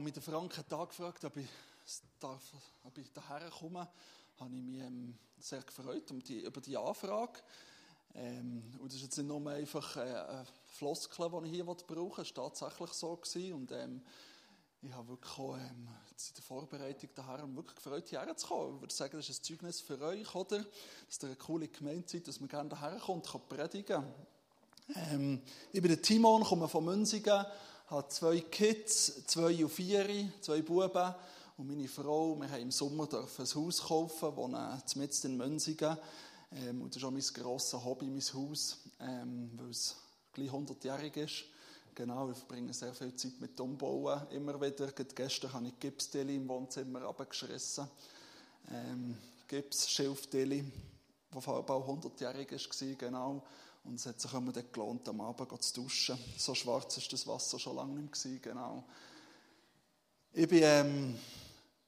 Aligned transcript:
als 0.00 0.04
mich 0.04 0.14
der 0.14 0.22
Frank 0.22 0.56
hat 0.56 0.72
angefragt 0.72 1.22
ob 1.26 1.36
ich, 1.36 1.46
darf, 2.18 2.40
ob 2.84 2.96
ich 2.96 3.12
daher 3.12 3.50
komme, 3.50 3.86
habe 4.38 4.56
ich 4.56 4.62
mich 4.62 4.80
ähm, 4.80 5.14
sehr 5.38 5.60
gefreut 5.60 6.10
um 6.10 6.22
die, 6.22 6.40
über 6.40 6.58
die 6.62 6.74
Anfrage. 6.74 7.40
Ähm, 8.14 8.62
und 8.78 8.86
das 8.86 8.96
ist 8.96 9.02
jetzt 9.02 9.18
nicht 9.18 9.26
nur 9.26 9.46
einfach 9.50 9.96
eine 9.98 10.46
Floskel, 10.68 11.28
die 11.28 11.48
ich 11.48 11.52
hier 11.52 11.64
brauchen 11.66 12.16
will. 12.16 12.24
Es 12.24 12.34
war 12.34 12.50
tatsächlich 12.50 12.92
so. 12.94 13.14
Gewesen. 13.14 13.52
Und 13.52 13.72
ähm, 13.72 14.00
ich 14.80 14.90
habe 14.90 15.08
wirklich 15.08 15.38
auch, 15.38 15.58
ähm, 15.58 15.88
in 16.16 16.34
der 16.34 16.44
Vorbereitung 16.44 17.10
daher 17.14 17.54
wirklich 17.54 17.76
gefreut, 17.76 18.08
hierher 18.08 18.34
zu 18.38 18.46
kommen. 18.46 18.76
Ich 18.76 18.80
würde 18.80 18.94
sagen, 18.94 19.18
das 19.18 19.28
ist 19.28 19.42
ein 19.42 19.44
Zeugnis 19.44 19.80
für 19.82 20.00
euch, 20.00 20.34
oder? 20.34 20.64
Dass 21.08 21.22
ihr 21.22 21.26
eine 21.26 21.36
coole 21.36 21.68
Gemeinde 21.68 22.08
seid, 22.08 22.26
dass 22.26 22.40
man 22.40 22.48
gerne 22.48 22.70
daher 22.70 22.98
kommt 22.98 23.34
und 23.34 23.48
predigen 23.50 23.84
kann. 23.84 24.14
Ähm, 24.94 25.42
ich 25.72 25.82
bin 25.82 25.90
der 25.90 26.00
Timon, 26.00 26.42
komme 26.42 26.68
von 26.68 26.86
Münzigen 26.86 27.44
habe 27.90 28.08
zwei 28.08 28.40
Kids, 28.40 29.26
zwei 29.26 29.64
und 29.64 29.70
vier, 29.70 30.06
zwei 30.40 30.62
Buben 30.62 31.14
und 31.56 31.66
meine 31.66 31.88
Frau. 31.88 32.40
Wir 32.40 32.48
haben 32.48 32.62
im 32.62 32.70
Sommer 32.70 33.08
ein 33.12 33.54
Haus 33.54 33.82
kaufen, 33.82 34.36
wohnen 34.36 34.82
mitten 34.94 35.26
in 35.26 35.36
Münzigen. 35.36 35.96
Ähm, 36.52 36.82
und 36.82 36.94
das 36.94 37.02
ist 37.02 37.04
auch 37.04 37.10
mein 37.10 37.20
grosses 37.20 37.84
Hobby, 37.84 38.06
mein 38.06 38.20
Haus, 38.20 38.78
ähm, 39.00 39.50
weil 39.56 39.70
es 39.70 39.96
gleich 40.32 40.50
100-jährig 40.50 41.16
ist. 41.16 41.44
Genau, 41.92 42.28
wir 42.28 42.34
verbringen 42.36 42.72
sehr 42.72 42.94
viel 42.94 43.14
Zeit 43.16 43.40
mit 43.40 43.58
Umbauen, 43.58 44.20
immer 44.30 44.60
wieder. 44.60 44.92
Gestern 44.92 45.52
habe 45.52 45.66
ich 45.66 45.78
Gipsdeli 45.80 46.36
im 46.36 46.48
Wohnzimmer 46.48 47.02
abgeschrissen. 47.02 47.88
Ähm, 48.72 49.16
Gips-Schilfdeli, 49.48 50.64
das 51.32 51.44
bald 51.44 51.68
100-jährig 51.68 52.52
war, 52.52 52.94
genau. 52.94 53.42
Und 53.84 53.94
es 53.94 54.06
hat 54.06 54.20
sich 54.20 54.32
immer 54.32 54.52
dann 54.52 54.70
gelohnt, 54.72 55.08
am 55.08 55.20
Abend 55.20 55.62
zu 55.62 55.82
duschen. 55.82 56.18
So 56.36 56.54
schwarz 56.54 56.96
ist 56.96 57.12
das 57.12 57.26
Wasser 57.26 57.58
schon 57.58 57.76
lange 57.76 58.00
nicht 58.00 58.24
mehr 58.24 58.38
genau. 58.38 58.84
Ich 60.32 60.48
bin 60.48 60.62
ähm, 60.62 61.18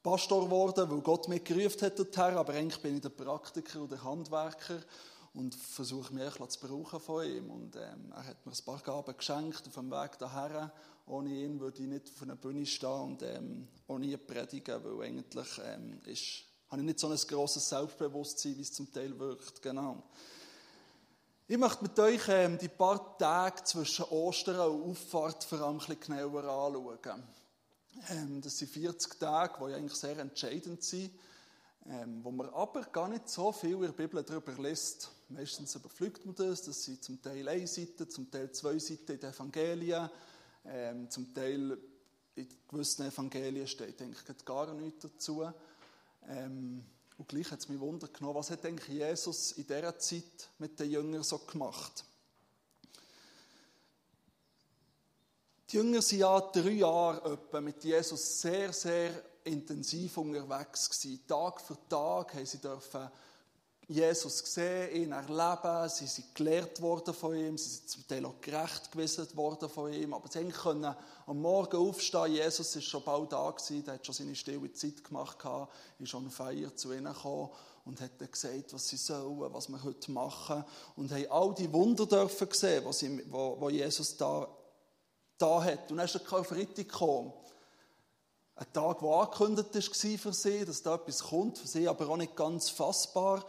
Pastor 0.03 0.45
geworden, 0.45 0.91
weil 0.91 1.01
Gott 1.01 1.29
mich 1.29 1.45
gerufen 1.45 1.83
hat 1.83 1.99
dorthin, 1.99 2.37
aber 2.37 2.55
eigentlich 2.55 2.83
bin 2.83 2.97
ich 2.97 3.03
der 3.03 3.11
Praktiker 3.11 3.83
und 3.83 3.93
der 3.93 4.03
Handwerker 4.03 4.81
und 5.35 5.55
versuche 5.55 6.13
mich 6.13 6.49
zu 6.49 6.67
brauchen 6.67 7.01
von 7.01 7.25
ihm. 7.25 7.51
Und 7.51 7.77
ähm, 7.77 8.13
er 8.13 8.27
hat 8.27 8.45
mir 8.45 8.53
ein 8.53 8.65
paar 8.65 8.81
Gaben 8.81 9.17
geschenkt 9.17 9.67
auf 9.67 9.75
dem 9.75 9.91
Weg 9.91 10.19
daher. 10.19 10.73
Ohne 11.07 11.31
ihn 11.31 11.61
würde 11.61 11.83
ich 11.83 11.89
nicht 11.89 12.11
auf 12.15 12.23
einer 12.23 12.37
Bühne 12.37 12.67
stehen 12.67 13.01
und 13.01 13.23
ähm, 13.23 13.69
ohne 13.87 14.07
ihn 14.07 14.27
predigen, 14.27 14.83
weil 14.85 15.09
eigentlich 15.09 15.49
ähm, 15.65 16.01
ist, 16.07 16.45
habe 16.69 16.81
ich 16.81 16.87
nicht 16.87 16.99
so 16.99 17.09
ein 17.09 17.17
grosses 17.17 17.69
Selbstbewusstsein, 17.69 18.57
wie 18.57 18.63
es 18.63 18.73
zum 18.73 18.93
Teil 18.93 19.19
wirkt. 19.19 19.63
Genau. 19.63 20.03
Ich 21.49 21.59
möchte 21.59 21.83
mit 21.83 21.99
euch 21.99 22.23
ähm, 22.29 22.57
die 22.57 22.69
paar 22.69 23.19
Tage 23.19 23.65
zwischen 23.65 24.05
Ostern 24.05 24.61
und 24.61 24.91
Auffahrt 24.91 25.43
vor 25.43 25.61
allem 25.61 25.81
ein 25.81 25.99
genauer 25.99 26.45
anschauen. 26.45 27.23
Ähm, 28.11 28.41
das 28.41 28.59
sind 28.59 28.71
40 28.71 29.19
Tage, 29.19 29.55
die 29.59 29.75
eigentlich 29.75 29.95
sehr 29.95 30.17
entscheidend 30.19 30.85
sind, 30.85 31.11
ähm, 31.87 32.21
wo 32.23 32.31
man 32.31 32.49
aber 32.51 32.83
gar 32.85 33.09
nicht 33.09 33.29
so 33.29 33.51
viel 33.51 33.75
in 33.75 33.81
der 33.81 33.89
Bibel 33.89 34.23
darüber 34.23 34.53
liest. 34.63 35.11
Meistens 35.31 35.75
überfliegt 35.75 36.25
man 36.25 36.37
das, 36.37 36.63
das 36.63 36.85
sind 36.85 37.03
zum 37.03 37.21
Teil 37.21 37.49
eine 37.49 37.67
Seite, 37.67 38.07
zum 38.09 38.31
Teil 38.31 38.53
zwei 38.53 38.79
Seiten 38.79 39.13
in 39.13 39.19
den 39.19 39.31
Evangelien, 39.31 40.11
ähm, 40.65 41.11
zum 41.11 41.35
Teil 41.35 41.77
in 42.37 42.49
gewissen 42.69 43.05
Evangelien 43.05 43.67
steht 43.67 44.01
eigentlich 44.01 44.45
gar 44.45 44.73
nichts 44.75 45.03
dazu. 45.03 45.51
Ähm, 46.29 46.85
und 47.19 47.29
gleich 47.29 47.51
hat 47.51 47.61
es 47.61 47.69
mich 47.69 47.81
Wunder 47.81 48.09
genommen, 48.09 48.37
was 48.37 48.51
hat 48.51 48.65
eigentlich 48.65 48.89
Jesus 48.89 49.53
in 49.53 49.67
dieser 49.67 49.99
Zeit 49.99 50.51
mit 50.59 50.79
den 50.79 50.91
Jüngern 50.91 51.23
so 51.23 51.39
gemacht? 51.39 52.05
Die 55.71 55.77
Jünger 55.77 56.01
waren 56.01 56.19
ja 56.19 56.41
drei 56.41 56.71
Jahre 56.71 57.39
mit 57.61 57.83
Jesus 57.83 58.41
sehr, 58.41 58.73
sehr 58.73 59.11
intensiv 59.45 60.19
unterwegs 60.19 60.91
gewesen. 60.91 61.27
Tag 61.27 61.61
für 61.61 61.79
Tag 61.89 62.35
haben 62.35 62.47
sie 62.47 62.59
dürfen 62.59 63.11
Jesus 63.89 64.43
gesehen, 64.43 64.95
ihn 64.95 65.13
erleben, 65.13 65.89
sie 65.89 66.07
sind 66.07 66.35
gelehrt 66.35 66.81
worden 66.81 67.13
von 67.13 67.35
ihm, 67.35 67.59
sie 67.59 67.69
sind 67.69 67.89
zum 67.89 68.07
Teil 68.07 68.25
auch 68.25 68.41
gerecht 68.41 68.93
gewissen 68.93 69.27
worden 69.37 69.69
von 69.69 69.93
ihm, 69.93 70.15
aber 70.15 70.29
sie 70.31 70.45
können 70.49 70.95
am 71.27 71.41
Morgen 71.41 71.77
aufstehen, 71.77 72.33
Jesus 72.33 72.77
ist 72.77 72.85
schon 72.85 73.03
bald 73.03 73.33
da 73.33 73.51
gewesen, 73.51 73.85
der 73.85 73.95
hat 73.95 74.07
schon 74.07 74.15
seine 74.15 74.37
stille 74.37 74.73
Zeit 74.73 75.03
gemacht, 75.05 75.39
ist 75.99 76.09
schon 76.09 76.31
Feier 76.31 76.75
zu 76.77 76.93
ihnen 76.93 77.13
gekommen 77.13 77.51
und 77.85 78.01
hat 78.01 78.13
dann 78.19 78.31
gesagt, 78.31 78.73
was 78.73 78.89
sie 78.89 78.97
sollen, 78.97 79.53
was 79.53 79.69
wir 79.69 79.83
heute 79.83 80.11
machen 80.13 80.65
und 80.97 81.11
haben 81.11 81.31
all 81.31 81.55
die 81.55 81.73
Wunder 81.73 82.07
dürfen 82.07 82.49
sehen, 82.53 82.85
was 82.85 83.05
wo, 83.31 83.57
wo 83.59 83.69
Jesus 83.69 84.17
da, 84.17 84.49
da 85.39 85.63
hat. 85.63 85.91
Und 85.91 85.97
dann 85.97 86.07
ist 86.07 86.15
der 86.15 86.67
gekommen. 86.85 87.33
Ein 88.55 88.73
Tag, 88.73 89.01
der 89.01 89.09
angekündigt 89.09 89.75
war 89.75 90.19
für 90.19 90.33
sie, 90.33 90.65
dass 90.65 90.83
da 90.83 90.95
etwas 90.95 91.25
kommt, 91.25 91.59
für 91.59 91.67
sie 91.67 91.89
aber 91.89 92.09
auch 92.09 92.17
nicht 92.17 92.37
ganz 92.37 92.69
fassbar. 92.69 93.45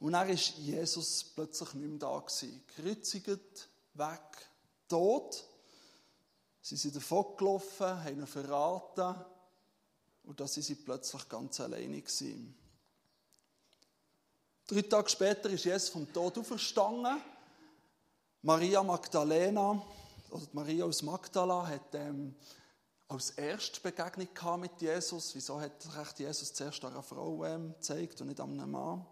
Und 0.00 0.12
dann 0.12 0.28
war 0.28 0.34
Jesus 0.34 1.24
plötzlich 1.24 1.74
nicht 1.74 1.88
mehr 1.88 1.98
da. 1.98 2.18
Gewesen. 2.18 2.64
Kreuzigt, 2.76 3.68
weg, 3.94 4.48
tot. 4.88 5.44
Sie 6.60 6.76
sind 6.76 6.96
davon 6.96 7.36
gelaufen, 7.36 8.04
haben 8.04 8.20
ihn 8.20 8.26
verraten. 8.26 9.24
Und 10.24 10.38
da 10.38 10.46
sind 10.46 10.62
sie 10.62 10.74
plötzlich 10.76 11.28
ganz 11.28 11.58
alleine. 11.60 12.02
Drei 14.66 14.82
Tage 14.82 15.08
später 15.08 15.48
ist 15.48 15.64
Jesus 15.64 15.88
vom 15.88 16.12
Tod 16.12 16.36
auferstanden. 16.38 17.20
Maria 18.42 18.82
Magdalena, 18.82 19.82
oder 20.30 20.46
Maria 20.52 20.84
aus 20.84 21.02
Magdala, 21.02 21.66
hat 21.66 21.94
ähm, 21.94 22.36
als 23.08 23.30
erste 23.30 23.80
Begegnung 23.80 24.60
mit 24.60 24.80
Jesus. 24.80 25.34
Wieso 25.34 25.58
hat 25.60 26.18
Jesus 26.18 26.52
zuerst 26.52 26.84
einer 26.84 27.02
Frau 27.02 27.44
ähm, 27.44 27.72
gezeigt 27.72 28.20
und 28.20 28.28
nicht 28.28 28.40
einem 28.40 28.70
Mann? 28.70 29.06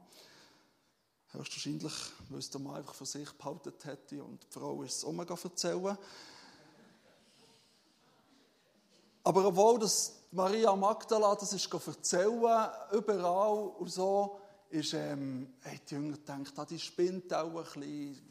Höchstwahrscheinlich, 1.37 1.93
weil 2.31 2.39
es 2.39 2.51
der 2.51 2.61
Mann 2.61 2.77
einfach 2.77 2.95
für 2.95 3.07
sich 3.07 3.31
behalten 3.33 3.73
hätte 3.83 4.23
und 4.23 4.43
die 4.43 4.59
Frau 4.59 4.83
ist 4.83 5.05
es 5.05 5.45
erzählen. 5.45 5.99
Aber 9.23 9.45
obwohl 9.47 9.79
das 9.79 10.15
Maria 10.31 10.75
Magdala 10.75 11.35
das 11.35 11.53
ist 11.53 11.73
erzählen, 11.73 12.71
überall 12.93 13.73
und 13.79 13.91
so, 13.91 14.41
ist, 14.71 14.95
ähm, 14.95 15.55
haben 15.65 15.81
die 15.89 15.95
Jünger 15.95 16.17
gedacht, 16.17 16.53
ah, 16.57 16.65
die 16.65 16.79
spinnt 16.79 17.33
auch 17.35 17.49
ein 17.49 17.65
bisschen, 17.65 18.23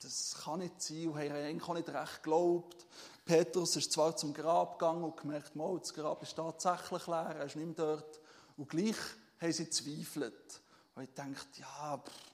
das 0.00 0.36
kann 0.42 0.60
nicht 0.60 0.80
sein 0.80 1.08
und 1.08 1.18
haben 1.18 1.32
eigentlich 1.32 1.68
auch 1.68 1.74
nicht 1.74 1.88
recht 1.88 2.22
geglaubt. 2.22 2.86
Petrus 3.24 3.76
ist 3.76 3.92
zwar 3.92 4.16
zum 4.16 4.32
Grab 4.32 4.78
gegangen 4.78 5.04
und 5.04 5.16
gemerkt, 5.16 5.52
das 5.54 5.92
Grab 5.92 6.22
ist 6.22 6.34
tatsächlich 6.34 7.06
leer, 7.06 7.34
er 7.38 7.44
ist 7.44 7.56
nicht 7.56 7.66
mehr 7.66 7.86
dort. 7.86 8.20
Und 8.56 8.68
gleich 8.68 8.96
haben 9.40 9.52
sie 9.52 9.68
zweifelt. 9.68 10.60
Und 10.94 11.02
ich 11.04 11.14
dachte, 11.14 11.60
ja, 11.60 11.98
pff, 11.98 12.27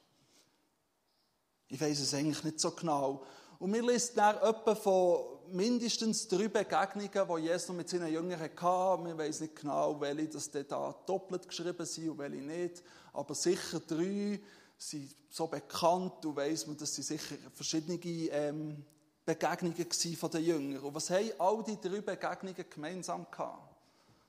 ich 1.67 1.79
weiß 1.79 1.99
es 1.99 2.13
eigentlich 2.13 2.43
nicht 2.43 2.59
so 2.59 2.71
genau. 2.71 3.23
Und 3.59 3.73
wir 3.73 3.83
lesen 3.83 4.13
dann 4.15 4.35
etwa 4.37 4.75
von 4.75 5.35
mindestens 5.51 6.27
drei 6.27 6.47
Begegnungen, 6.47 7.09
die 7.11 7.47
Jesus 7.47 7.75
mit 7.75 7.89
seinen 7.89 8.11
Jüngern 8.11 8.39
hatte. 8.39 9.03
Wir 9.05 9.17
wissen 9.17 9.43
nicht 9.43 9.55
genau, 9.55 9.99
welche 9.99 10.27
das 10.27 10.51
da 10.51 10.95
doppelt 11.05 11.47
geschrieben 11.47 11.85
sind 11.85 12.09
und 12.09 12.17
welche 12.17 12.37
nicht. 12.37 12.83
Aber 13.13 13.33
sicher 13.33 13.79
drei 13.79 14.39
sind 14.77 15.15
so 15.29 15.47
bekannt 15.47 16.25
und 16.25 16.35
weiss 16.35 16.67
man, 16.67 16.77
dass 16.77 16.95
sie 16.95 17.01
sicher 17.01 17.35
verschiedene 17.53 17.97
ähm, 18.03 18.83
Begegnungen 19.25 19.91
von 20.17 20.31
den 20.31 20.43
Jüngern. 20.43 20.83
Und 20.83 20.93
was 20.93 21.09
haben 21.09 21.31
all 21.39 21.63
die 21.63 21.79
drei 21.79 22.01
Begegnungen 22.01 22.65
gemeinsam 22.69 23.25
gehabt? 23.31 23.73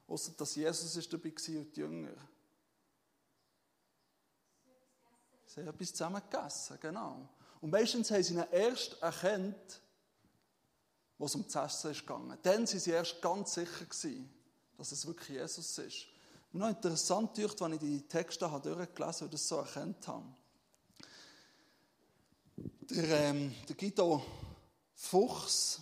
Außer 0.09 0.33
dass 0.37 0.55
Jesus 0.55 1.09
dabei 1.09 1.31
war 1.31 1.59
und 1.59 1.77
die 1.77 1.81
Jünger. 1.81 2.15
Sie 5.57 5.63
haben 5.63 5.69
etwas 5.69 5.95
zusammen 5.95 6.23
gegessen, 6.31 6.79
genau. 6.83 7.29
Und 7.63 7.71
meistens 7.71 8.11
haben 8.11 8.23
sie 8.23 8.35
ihn 8.35 8.45
erst 8.53 9.01
erkannt, 9.01 9.81
was 11.17 11.35
um 11.35 11.47
das 11.51 11.83
Essen 11.83 11.95
gegangen. 11.95 12.39
Dann 12.43 12.67
sind 12.67 12.81
sie 12.81 12.91
erst 12.91 13.23
ganz 13.23 13.55
sicher 13.55 13.87
gewesen, 13.87 14.31
dass 14.77 14.93
es 14.93 15.07
wirklich 15.07 15.31
Jesus 15.31 15.79
ist. 15.79 16.09
Und 16.53 16.61
noch 16.61 16.69
interessant, 16.69 17.39
durch, 17.39 17.59
wenn 17.59 17.73
ich 17.73 17.81
die 17.81 18.03
Texte 18.03 18.51
habe 18.51 18.69
durchgelesen 18.69 19.25
und 19.25 19.33
das 19.33 19.49
so 19.49 19.57
erkannt 19.57 20.07
habe. 20.07 20.27
Der, 22.91 23.21
ähm, 23.21 23.55
der 23.67 23.77
Guido 23.77 24.23
Fuchs 24.95 25.81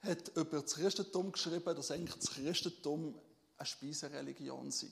hat 0.00 0.36
über 0.36 0.62
das 0.62 0.74
Christentum 0.74 1.30
geschrieben, 1.30 1.76
dass 1.76 1.92
eigentlich 1.92 2.16
das 2.16 2.30
Christentum 2.30 3.14
eine 3.56 3.66
Speisereligion 3.66 4.66
ist. 4.66 4.86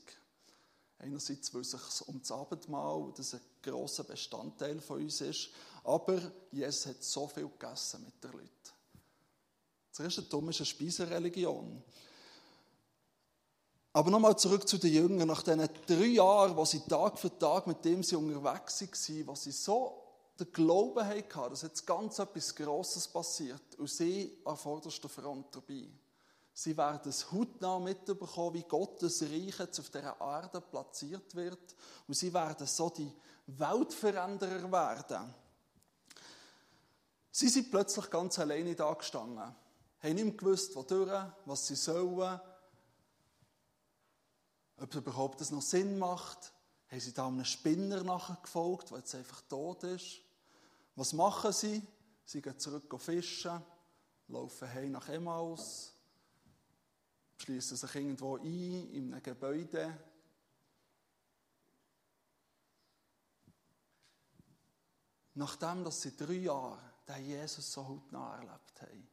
Einerseits, 1.00 1.54
weil 1.54 1.60
es 1.60 1.70
sich 1.70 2.08
um 2.08 2.20
das 2.20 2.32
Abendmahl, 2.32 3.12
das 3.16 3.34
ein 3.34 3.40
grosser 3.62 4.04
Bestandteil 4.04 4.80
von 4.80 5.00
uns 5.00 5.20
ist, 5.20 5.50
aber 5.84 6.20
Jesus 6.50 6.86
hat 6.86 7.02
so 7.02 7.28
viel 7.28 7.48
gegessen 7.48 8.04
mit 8.04 8.22
den 8.22 8.32
Leuten. 8.32 8.48
Das 9.90 9.98
Christentum 9.98 10.48
ist 10.50 10.60
eine 10.60 10.66
Speisereligion. 10.66 11.82
Aber 13.92 14.10
nochmal 14.10 14.38
zurück 14.38 14.68
zu 14.68 14.78
den 14.78 14.92
Jüngern. 14.92 15.28
Nach 15.28 15.42
diesen 15.42 15.68
drei 15.86 16.06
Jahren, 16.06 16.56
wo 16.56 16.64
sie 16.64 16.80
Tag 16.80 17.18
für 17.18 17.36
Tag 17.36 17.66
mit 17.66 17.84
dem 17.84 18.02
sie 18.02 18.16
unterwegs 18.16 18.80
waren, 18.80 19.26
wo 19.26 19.34
sie 19.34 19.50
so 19.50 20.04
den 20.38 20.52
Glauben 20.52 21.04
hatten, 21.04 21.50
dass 21.50 21.62
jetzt 21.62 21.86
ganz 21.86 22.18
etwas 22.18 22.54
Grosses 22.54 23.08
passiert 23.08 23.74
und 23.76 23.90
sie 23.90 24.38
an 24.44 24.56
vorderster 24.56 25.08
Front 25.08 25.46
dabei. 25.52 25.88
Sie 26.60 26.76
werden 26.76 27.08
es 27.08 27.30
hautnah 27.30 27.78
mitbekommen, 27.78 28.54
wie 28.54 28.64
Gottes 28.64 29.22
Reich 29.22 29.60
jetzt 29.60 29.78
auf 29.78 29.90
dieser 29.90 30.20
Erde 30.20 30.60
platziert 30.60 31.32
wird. 31.36 31.76
Und 32.08 32.14
sie 32.14 32.34
werden 32.34 32.66
so 32.66 32.90
die 32.90 33.12
Weltveränderer 33.46 34.72
werden. 34.72 35.32
Sie 37.30 37.48
sind 37.48 37.70
plötzlich 37.70 38.10
ganz 38.10 38.40
alleine 38.40 38.74
da 38.74 38.92
gestanden. 38.92 39.38
Haben 39.38 40.14
nicht 40.16 40.24
mehr 40.24 40.34
gewusst, 40.34 40.74
wodurch, 40.74 41.30
was 41.44 41.68
sie 41.68 41.76
sollen, 41.76 42.40
ob 44.78 44.90
es 44.90 44.96
überhaupt 44.96 45.52
noch 45.52 45.62
Sinn 45.62 45.96
macht. 45.96 46.52
Haben 46.90 47.00
sie 47.00 47.14
da 47.14 47.28
einem 47.28 47.44
Spinner 47.44 48.02
nachgefolgt, 48.02 48.90
der 48.90 48.98
jetzt 48.98 49.14
einfach 49.14 49.42
tot 49.42 49.84
ist? 49.84 50.22
Was 50.96 51.12
machen 51.12 51.52
sie? 51.52 51.86
Sie 52.24 52.42
gehen 52.42 52.58
zurück 52.58 52.92
Fischen, 53.00 53.62
laufen 54.26 54.74
heim 54.74 54.90
nach 54.90 55.08
Emmaus, 55.08 55.92
schließen 57.38 57.76
sich 57.76 57.94
irgendwo 57.94 58.36
ein, 58.36 58.90
in 58.92 59.12
einem 59.12 59.22
Gebäude. 59.22 59.96
Nachdem 65.34 65.84
dass 65.84 66.02
sie 66.02 66.16
drei 66.16 66.32
Jahre 66.32 66.78
den 67.06 67.24
Jesus 67.24 67.72
so 67.72 67.86
hautnah 67.86 68.34
erlebt 68.34 68.82
haben, 68.82 69.08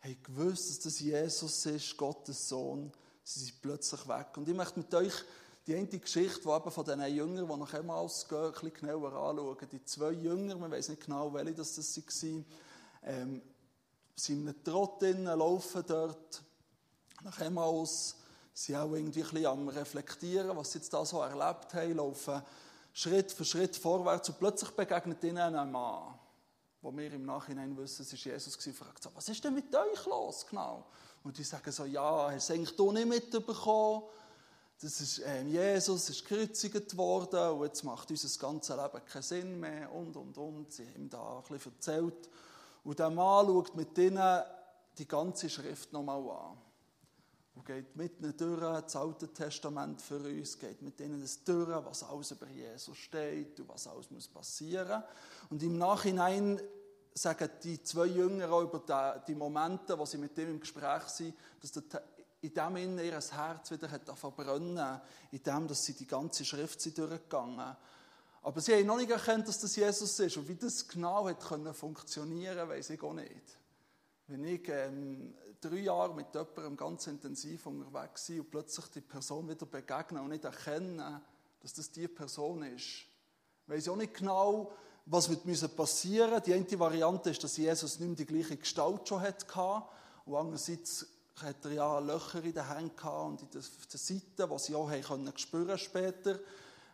haben 0.00 0.22
gewusst, 0.22 0.70
dass 0.70 0.80
das 0.80 1.00
Jesus 1.00 1.66
ist, 1.66 1.96
Gottes 1.96 2.48
Sohn, 2.48 2.90
sie 3.22 3.40
sind 3.40 3.60
plötzlich 3.60 4.08
weg. 4.08 4.36
Und 4.36 4.48
ich 4.48 4.54
möchte 4.54 4.80
mit 4.80 4.92
euch 4.94 5.14
die 5.66 5.76
eine 5.76 5.86
Geschichte, 5.86 6.40
die 6.40 6.48
eben 6.48 6.70
von 6.70 6.84
diesen 6.84 7.14
Jüngern, 7.14 7.46
die 7.46 7.56
nach 7.56 7.74
Emmaus 7.74 8.26
gehen, 8.26 8.38
ein 8.38 8.52
bisschen 8.52 8.72
genauer 8.72 9.12
anschauen. 9.12 9.68
Die 9.70 9.84
zwei 9.84 10.10
Jünger, 10.10 10.56
man 10.56 10.72
weiß 10.72 10.88
nicht 10.88 11.04
genau, 11.04 11.32
welche 11.32 11.54
das 11.54 11.76
waren, 11.78 12.44
ähm, 13.04 13.42
sind 14.16 14.40
in 14.40 14.48
einem 14.48 14.64
Trott 14.64 15.02
drin, 15.02 15.24
laufen 15.24 15.84
dort 15.86 16.42
nach 17.24 17.40
Emmaus, 17.40 18.16
sind 18.54 18.76
auch 18.76 18.92
irgendwie 18.92 19.22
ein 19.22 19.46
am 19.46 19.68
Reflektieren, 19.68 20.56
was 20.56 20.72
sie 20.72 20.78
jetzt 20.78 20.92
da 20.92 21.04
so 21.04 21.20
erlebt 21.20 21.72
haben, 21.74 21.96
laufen 21.96 22.42
Schritt 22.92 23.32
für 23.32 23.44
Schritt 23.44 23.76
vorwärts 23.76 24.28
und 24.28 24.38
plötzlich 24.38 24.70
begegnet 24.70 25.24
ihnen 25.24 25.54
ein 25.54 25.72
Mann, 25.72 26.14
wo 26.82 26.94
wir 26.94 27.12
im 27.12 27.24
Nachhinein 27.24 27.76
wissen, 27.76 28.02
es 28.02 28.12
war 28.12 28.32
Jesus, 28.32 28.66
und 28.66 28.76
fragt 28.76 29.02
so, 29.02 29.10
was 29.14 29.28
ist 29.28 29.42
denn 29.42 29.54
mit 29.54 29.74
euch 29.74 30.06
los 30.06 30.46
genau? 30.46 30.84
Und 31.24 31.38
die 31.38 31.44
sagen 31.44 31.70
so, 31.72 31.84
ja, 31.84 32.30
hast 32.30 32.50
du 32.50 32.54
eigentlich 32.54 32.76
hier 32.76 32.92
nicht 32.92 33.08
mitbekommen? 33.08 34.02
Das 34.80 35.00
ist 35.00 35.22
ähm, 35.24 35.48
Jesus, 35.48 36.10
ist 36.10 36.26
gekreuzigt 36.26 36.96
worden 36.96 37.52
und 37.52 37.66
jetzt 37.66 37.84
macht 37.84 38.10
unser 38.10 38.38
ganzes 38.40 38.76
Leben 38.76 39.04
keinen 39.06 39.22
Sinn 39.22 39.60
mehr 39.60 39.92
und, 39.92 40.16
und, 40.16 40.36
und. 40.36 40.72
Sie 40.72 40.84
haben 40.84 41.08
da 41.08 41.36
ein 41.38 41.42
bisschen 41.42 41.72
erzählt. 41.72 42.28
Und 42.82 42.98
der 42.98 43.10
Mann 43.10 43.46
schaut 43.46 43.76
mit 43.76 43.96
ihnen 43.96 44.42
die 44.98 45.06
ganze 45.06 45.48
Schrift 45.48 45.92
nochmal 45.92 46.28
an. 46.28 46.58
Und 47.54 47.66
geht 47.66 47.94
mit 47.96 48.18
ihnen 48.20 48.36
durch 48.36 48.60
das 48.60 48.96
Alte 48.96 49.28
Testament 49.28 50.00
für 50.00 50.18
uns, 50.18 50.58
geht 50.58 50.80
mit 50.80 50.98
ihnen 51.00 51.20
das 51.20 51.44
durch, 51.44 51.84
was 51.84 52.02
alles 52.02 52.30
über 52.30 52.46
Jesus 52.48 52.96
steht 52.96 53.60
und 53.60 53.68
was 53.68 53.86
alles 53.86 54.10
muss 54.10 54.26
passieren. 54.26 55.02
Und 55.50 55.62
im 55.62 55.76
Nachhinein 55.76 56.60
sagen 57.14 57.50
die 57.62 57.82
zwei 57.82 58.06
Jünger 58.06 58.50
auch 58.50 58.62
über 58.62 59.22
die 59.26 59.34
Momente, 59.34 59.98
wo 59.98 60.06
sie 60.06 60.18
mit 60.18 60.36
ihm 60.38 60.50
im 60.50 60.60
Gespräch 60.60 61.02
sind, 61.08 61.34
dass 61.60 61.72
in 62.40 62.54
dem 62.54 62.76
in 62.76 62.98
ihr 62.98 63.12
Herz 63.12 63.70
wieder 63.70 63.90
hat 63.90 64.18
verbrennen, 64.18 65.00
in 65.30 65.42
dem, 65.42 65.68
dass 65.68 65.84
sie 65.84 65.92
die 65.92 66.06
ganze 66.06 66.44
Schrift 66.44 66.80
sind 66.80 66.98
durchgegangen. 66.98 67.76
Aber 68.42 68.60
sie 68.60 68.74
haben 68.74 68.86
noch 68.86 68.96
nicht 68.96 69.10
erkannt, 69.10 69.46
dass 69.46 69.60
das 69.60 69.76
Jesus 69.76 70.18
ist. 70.18 70.36
Und 70.36 70.48
wie 70.48 70.56
das 70.56 70.88
genau 70.88 71.28
hat 71.28 71.40
können 71.40 71.66
weiß 71.66 72.90
ich 72.90 73.02
auch 73.02 73.12
nicht. 73.12 73.58
Wenn 74.26 74.44
ich 74.44 74.68
ähm, 74.68 75.34
drei 75.62 75.76
Jahre 75.76 76.14
mit 76.14 76.34
jemandem 76.34 76.76
ganz 76.76 77.06
intensiv 77.06 77.66
unterwegs 77.66 78.26
bin 78.26 78.40
und 78.40 78.50
plötzlich 78.50 78.86
die 78.86 79.00
Person 79.00 79.48
wieder 79.48 79.66
begegne 79.66 80.20
und 80.20 80.28
nicht 80.28 80.44
erkenne, 80.44 81.22
dass 81.60 81.74
das 81.74 81.90
die 81.90 82.08
Person 82.08 82.62
ist, 82.64 83.04
weiß 83.66 83.84
ich 83.84 83.90
auch 83.90 83.96
nicht 83.96 84.14
genau, 84.14 84.72
was 85.06 85.28
wird 85.30 85.76
passieren 85.76 86.30
müssen. 86.30 86.44
Die 86.44 86.54
eine 86.54 86.80
Variante 86.80 87.30
ist, 87.30 87.42
dass 87.42 87.56
Jesus 87.56 87.98
nicht 87.98 88.08
mehr 88.08 88.16
die 88.16 88.26
gleiche 88.26 88.56
Gestalt 88.56 89.08
schon 89.08 89.20
hatte. 89.20 89.46
Und 90.24 90.36
andererseits 90.36 91.06
hat 91.36 91.64
er 91.64 91.72
ja 91.72 91.98
Löcher 91.98 92.42
in 92.42 92.52
den 92.52 92.68
Händen 92.68 93.08
und 93.08 93.42
in 93.42 93.50
den 93.50 93.62
Seiten, 93.62 94.22
die 94.36 94.58
sie 94.58 94.74
auch 94.74 94.90
haben 94.90 95.32
spüren 95.36 95.78
später. 95.78 96.38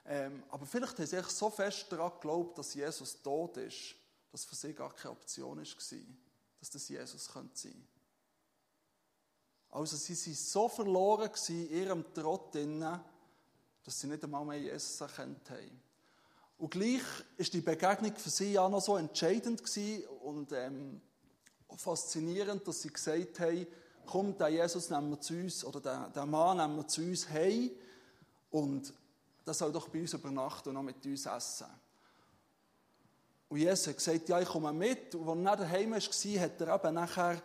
Ähm, 0.06 0.42
aber 0.50 0.64
vielleicht 0.64 0.98
haben 0.98 1.06
sie 1.06 1.20
so 1.28 1.50
fest 1.50 1.86
daran 1.90 2.12
geglaubt, 2.14 2.58
dass 2.58 2.74
Jesus 2.74 3.20
tot 3.20 3.58
ist, 3.58 3.94
dass 4.32 4.44
für 4.44 4.54
sie 4.54 4.72
gar 4.72 4.94
keine 4.94 5.12
Option 5.12 5.58
war, 5.58 5.64
dass 6.60 6.70
das 6.70 6.88
Jesus 6.88 7.26
sein 7.26 7.50
könnte. 7.52 7.76
Also 9.70 9.96
sie 9.96 10.14
waren 10.14 10.34
so 10.34 10.68
verloren 10.68 11.30
in 11.48 11.70
ihrem 11.70 12.14
Trott, 12.14 12.54
dass 12.54 14.00
sie 14.00 14.06
nicht 14.06 14.24
einmal 14.24 14.44
mehr 14.44 14.58
Jesus 14.58 15.00
erkannt 15.00 15.50
haben. 15.50 15.80
Und 16.58 16.70
gleich 16.70 17.02
ist 17.36 17.52
die 17.54 17.60
Begegnung 17.60 18.16
für 18.16 18.30
sie 18.30 18.52
ja 18.52 18.68
noch 18.68 18.80
so 18.80 18.96
entscheidend 18.96 19.62
und 20.22 20.52
ähm, 20.52 21.00
faszinierend, 21.76 22.66
dass 22.66 22.82
sie 22.82 22.92
gesagt 22.92 23.38
haben, 23.40 23.66
kommt 24.06 24.40
der 24.40 24.48
Jesus 24.48 24.90
nehmen 24.90 25.10
wir 25.10 25.20
zu 25.20 25.34
uns, 25.34 25.64
oder 25.64 25.80
der, 25.80 26.08
der 26.08 26.26
Mann 26.26 26.56
nehmen 26.56 26.76
wir 26.76 26.88
zu 26.88 27.02
uns 27.02 27.28
hey 27.28 27.76
und 28.50 28.92
der 29.46 29.54
soll 29.54 29.70
doch 29.70 29.88
bei 29.88 30.00
uns 30.00 30.14
übernachten 30.14 30.70
und 30.70 30.74
noch 30.74 30.82
mit 30.82 31.04
uns 31.04 31.26
essen. 31.26 31.66
Und 33.48 33.58
Jesus 33.58 33.86
hat 33.86 33.96
gesagt, 33.96 34.28
ja, 34.28 34.40
ich 34.40 34.48
komme 34.48 34.72
mit. 34.72 35.14
Und 35.14 35.46
als 35.46 35.60
er 35.60 35.66
daheim 35.66 35.92
war, 35.92 36.00
hat 36.00 36.60
er 36.60 36.74
eben 36.74 36.94
nachher 36.94 37.42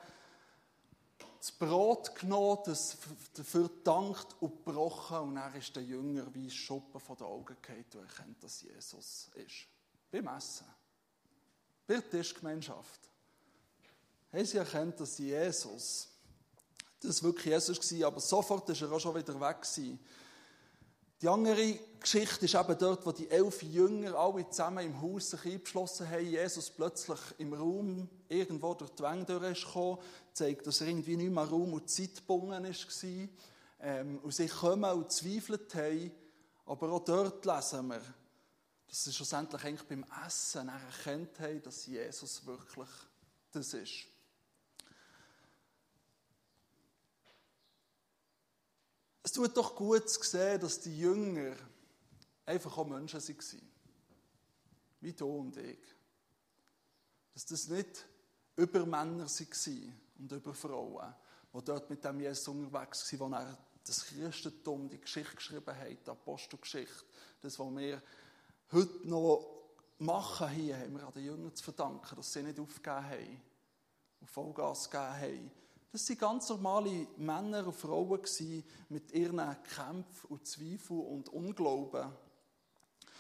das 1.44 1.52
Brot 1.52 2.16
genommen, 2.16 2.60
das 2.64 2.98
dafür 3.34 3.68
gedankt 3.68 4.28
und 4.40 4.64
gebrochen. 4.66 5.18
Und 5.18 5.36
dann 5.36 5.54
ist 5.56 5.76
der 5.76 5.84
Jünger 5.84 6.34
wie 6.34 6.50
Schuppen 6.50 7.02
von 7.02 7.18
den 7.18 7.28
Augen 7.28 7.58
gefallen 7.62 7.86
und 7.96 8.00
erkennt, 8.00 8.42
dass 8.42 8.62
Jesus 8.62 9.30
ist. 9.36 9.68
Beim 10.10 10.28
Essen. 10.28 10.66
Bei 11.86 11.96
der 11.96 12.10
Tischgemeinschaft. 12.10 13.02
Haben 14.32 14.46
sie 14.46 14.58
erkennt, 14.58 14.98
dass 15.02 15.18
Jesus 15.18 16.08
das 17.02 17.22
wirklich 17.22 17.48
Jesus 17.48 17.92
war, 18.00 18.08
aber 18.08 18.22
sofort 18.22 18.70
war 18.70 18.82
er 18.82 18.92
auch 18.94 19.00
schon 19.02 19.16
wieder 19.16 19.38
weg. 19.42 19.62
Gewesen. 19.64 20.00
Die 21.24 21.30
andere 21.30 21.80
Geschichte 22.02 22.44
ist 22.44 22.54
eben 22.54 22.78
dort, 22.78 23.06
wo 23.06 23.14
die 23.14 23.30
elf 23.30 23.64
Jünger 23.64 24.14
alle 24.16 24.50
zusammen 24.50 24.86
im 24.86 25.02
Haus 25.02 25.30
sich 25.30 25.46
eingeschlossen 25.46 26.10
haben. 26.10 26.26
Jesus 26.26 26.70
plötzlich 26.70 27.20
im 27.38 27.54
Raum 27.54 28.10
irgendwo 28.28 28.74
durch 28.74 28.90
die 28.90 29.04
Wände 29.04 29.40
durchgekommen, 29.40 30.00
zeigt, 30.34 30.68
dass 30.68 30.82
er 30.82 30.88
irgendwie 30.88 31.16
nicht 31.16 31.32
mehr 31.32 31.46
Raum 31.46 31.72
und 31.72 31.90
Zeit 31.90 32.16
gebunden 32.16 32.66
war. 32.66 33.30
Ähm, 33.80 34.20
und 34.22 34.34
sie 34.34 34.48
kommen 34.48 34.92
und 34.92 35.14
zweifelt 35.14 35.74
haben. 35.76 36.12
Aber 36.66 36.92
auch 36.92 37.06
dort 37.06 37.46
lesen 37.46 37.88
wir, 37.88 38.02
dass 38.90 39.06
sie 39.06 39.14
schlussendlich 39.14 39.64
eigentlich 39.64 39.88
beim 39.88 40.06
Essen 40.28 40.68
erkannt 40.68 41.40
haben, 41.40 41.62
dass 41.62 41.86
Jesus 41.86 42.46
wirklich 42.46 42.90
das 43.54 43.74
ist. 43.74 44.13
Es 49.24 49.32
tut 49.32 49.56
doch 49.56 49.74
gut 49.74 50.10
zu 50.10 50.22
sehen, 50.22 50.60
dass 50.60 50.82
die 50.82 51.00
Jünger 51.00 51.56
einfach 52.46 52.78
auch 52.78 52.86
Menschen 52.86 53.22
waren. 53.22 53.72
Wie 55.00 55.14
du 55.14 55.28
und 55.28 55.56
ich. 55.56 55.80
Dass 57.34 57.46
das 57.46 57.70
nicht 57.70 58.06
über 58.58 58.86
Männer 58.86 59.26
waren 59.26 60.02
und 60.20 60.32
über 60.32 60.54
Frauen, 60.54 61.16
die 61.54 61.64
dort 61.64 61.90
mit 61.90 62.04
dem 62.04 62.20
Jesus 62.20 62.48
unterwegs 62.50 63.12
waren, 63.14 63.32
wo 63.32 63.36
er 63.36 63.58
das 63.86 64.06
Christentum, 64.06 64.90
die 64.90 65.00
Geschichte 65.00 65.36
geschrieben 65.36 65.76
hat, 65.76 66.06
die 66.06 66.10
Apostelgeschichte, 66.10 67.06
das, 67.42 67.58
was 67.58 67.76
wir 67.76 68.02
heute 68.72 69.08
noch 69.08 69.64
machen 70.00 70.50
hier, 70.50 70.78
haben 70.78 70.96
wir 70.96 71.08
an 71.08 71.14
den 71.14 71.26
Jüngern 71.26 71.56
zu 71.56 71.64
verdanken, 71.64 72.16
dass 72.16 72.32
sie 72.32 72.44
nicht 72.44 72.60
aufgegeben 72.60 73.04
haben 73.04 73.42
und 74.20 74.30
Vollgas 74.30 74.90
gegeben 74.90 75.14
haben 75.14 75.63
das 75.94 76.10
waren 76.10 76.18
ganz 76.18 76.50
normale 76.50 77.08
Männer 77.18 77.68
und 77.68 77.76
Frauen 77.76 78.20
mit 78.90 79.12
ihren 79.12 79.38
Kämpfen 79.64 80.28
und 80.28 80.48
Zweifeln 80.48 81.00
und 81.00 81.30
Unglauben. 81.30 82.12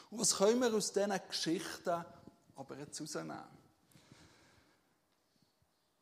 Und 0.09 0.19
was 0.19 0.35
können 0.35 0.59
wir 0.59 0.73
aus 0.73 0.91
diesen 0.91 1.13
Geschichten 1.27 2.03
aber 2.55 2.77
jetzt 2.79 2.99
herausnehmen? 2.99 3.43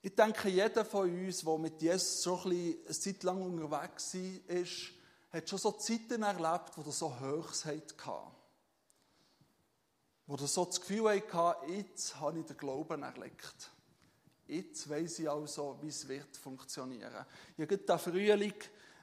Ich 0.01 0.15
denke, 0.15 0.47
jeder 0.47 0.85
von 0.85 1.09
uns, 1.11 1.41
der 1.41 1.57
mit 1.57 1.81
Jesus 1.81 2.21
so 2.23 2.41
ein 2.45 2.51
eine 2.85 2.97
Zeit 2.97 3.21
lang 3.23 3.41
unterwegs 3.41 4.13
ist, 4.13 4.93
hat 5.29 5.49
schon 5.49 5.59
so 5.59 5.71
Zeiten 5.73 6.23
erlebt, 6.23 6.71
wo 6.77 6.83
er 6.83 6.91
so 6.93 7.19
Höchst 7.19 7.65
hatte. 7.65 8.31
Wo 10.25 10.35
er 10.35 10.47
so 10.47 10.63
das 10.63 10.79
Gefühl 10.79 11.21
hatte, 11.33 11.69
jetzt 11.69 12.17
habe 12.17 12.39
ich 12.39 12.45
den 12.45 12.55
Glauben 12.55 13.03
erleckt. 13.03 13.71
Jetzt 14.51 14.89
weiß 14.89 15.20
ich 15.20 15.29
also, 15.29 15.77
wie 15.79 15.88
es 15.88 16.05
wird 16.05 16.36
funktionieren. 16.36 17.25
Ich 17.55 17.63
hatte 17.63 17.77
diesen 17.77 18.00
Frühling 18.00 18.53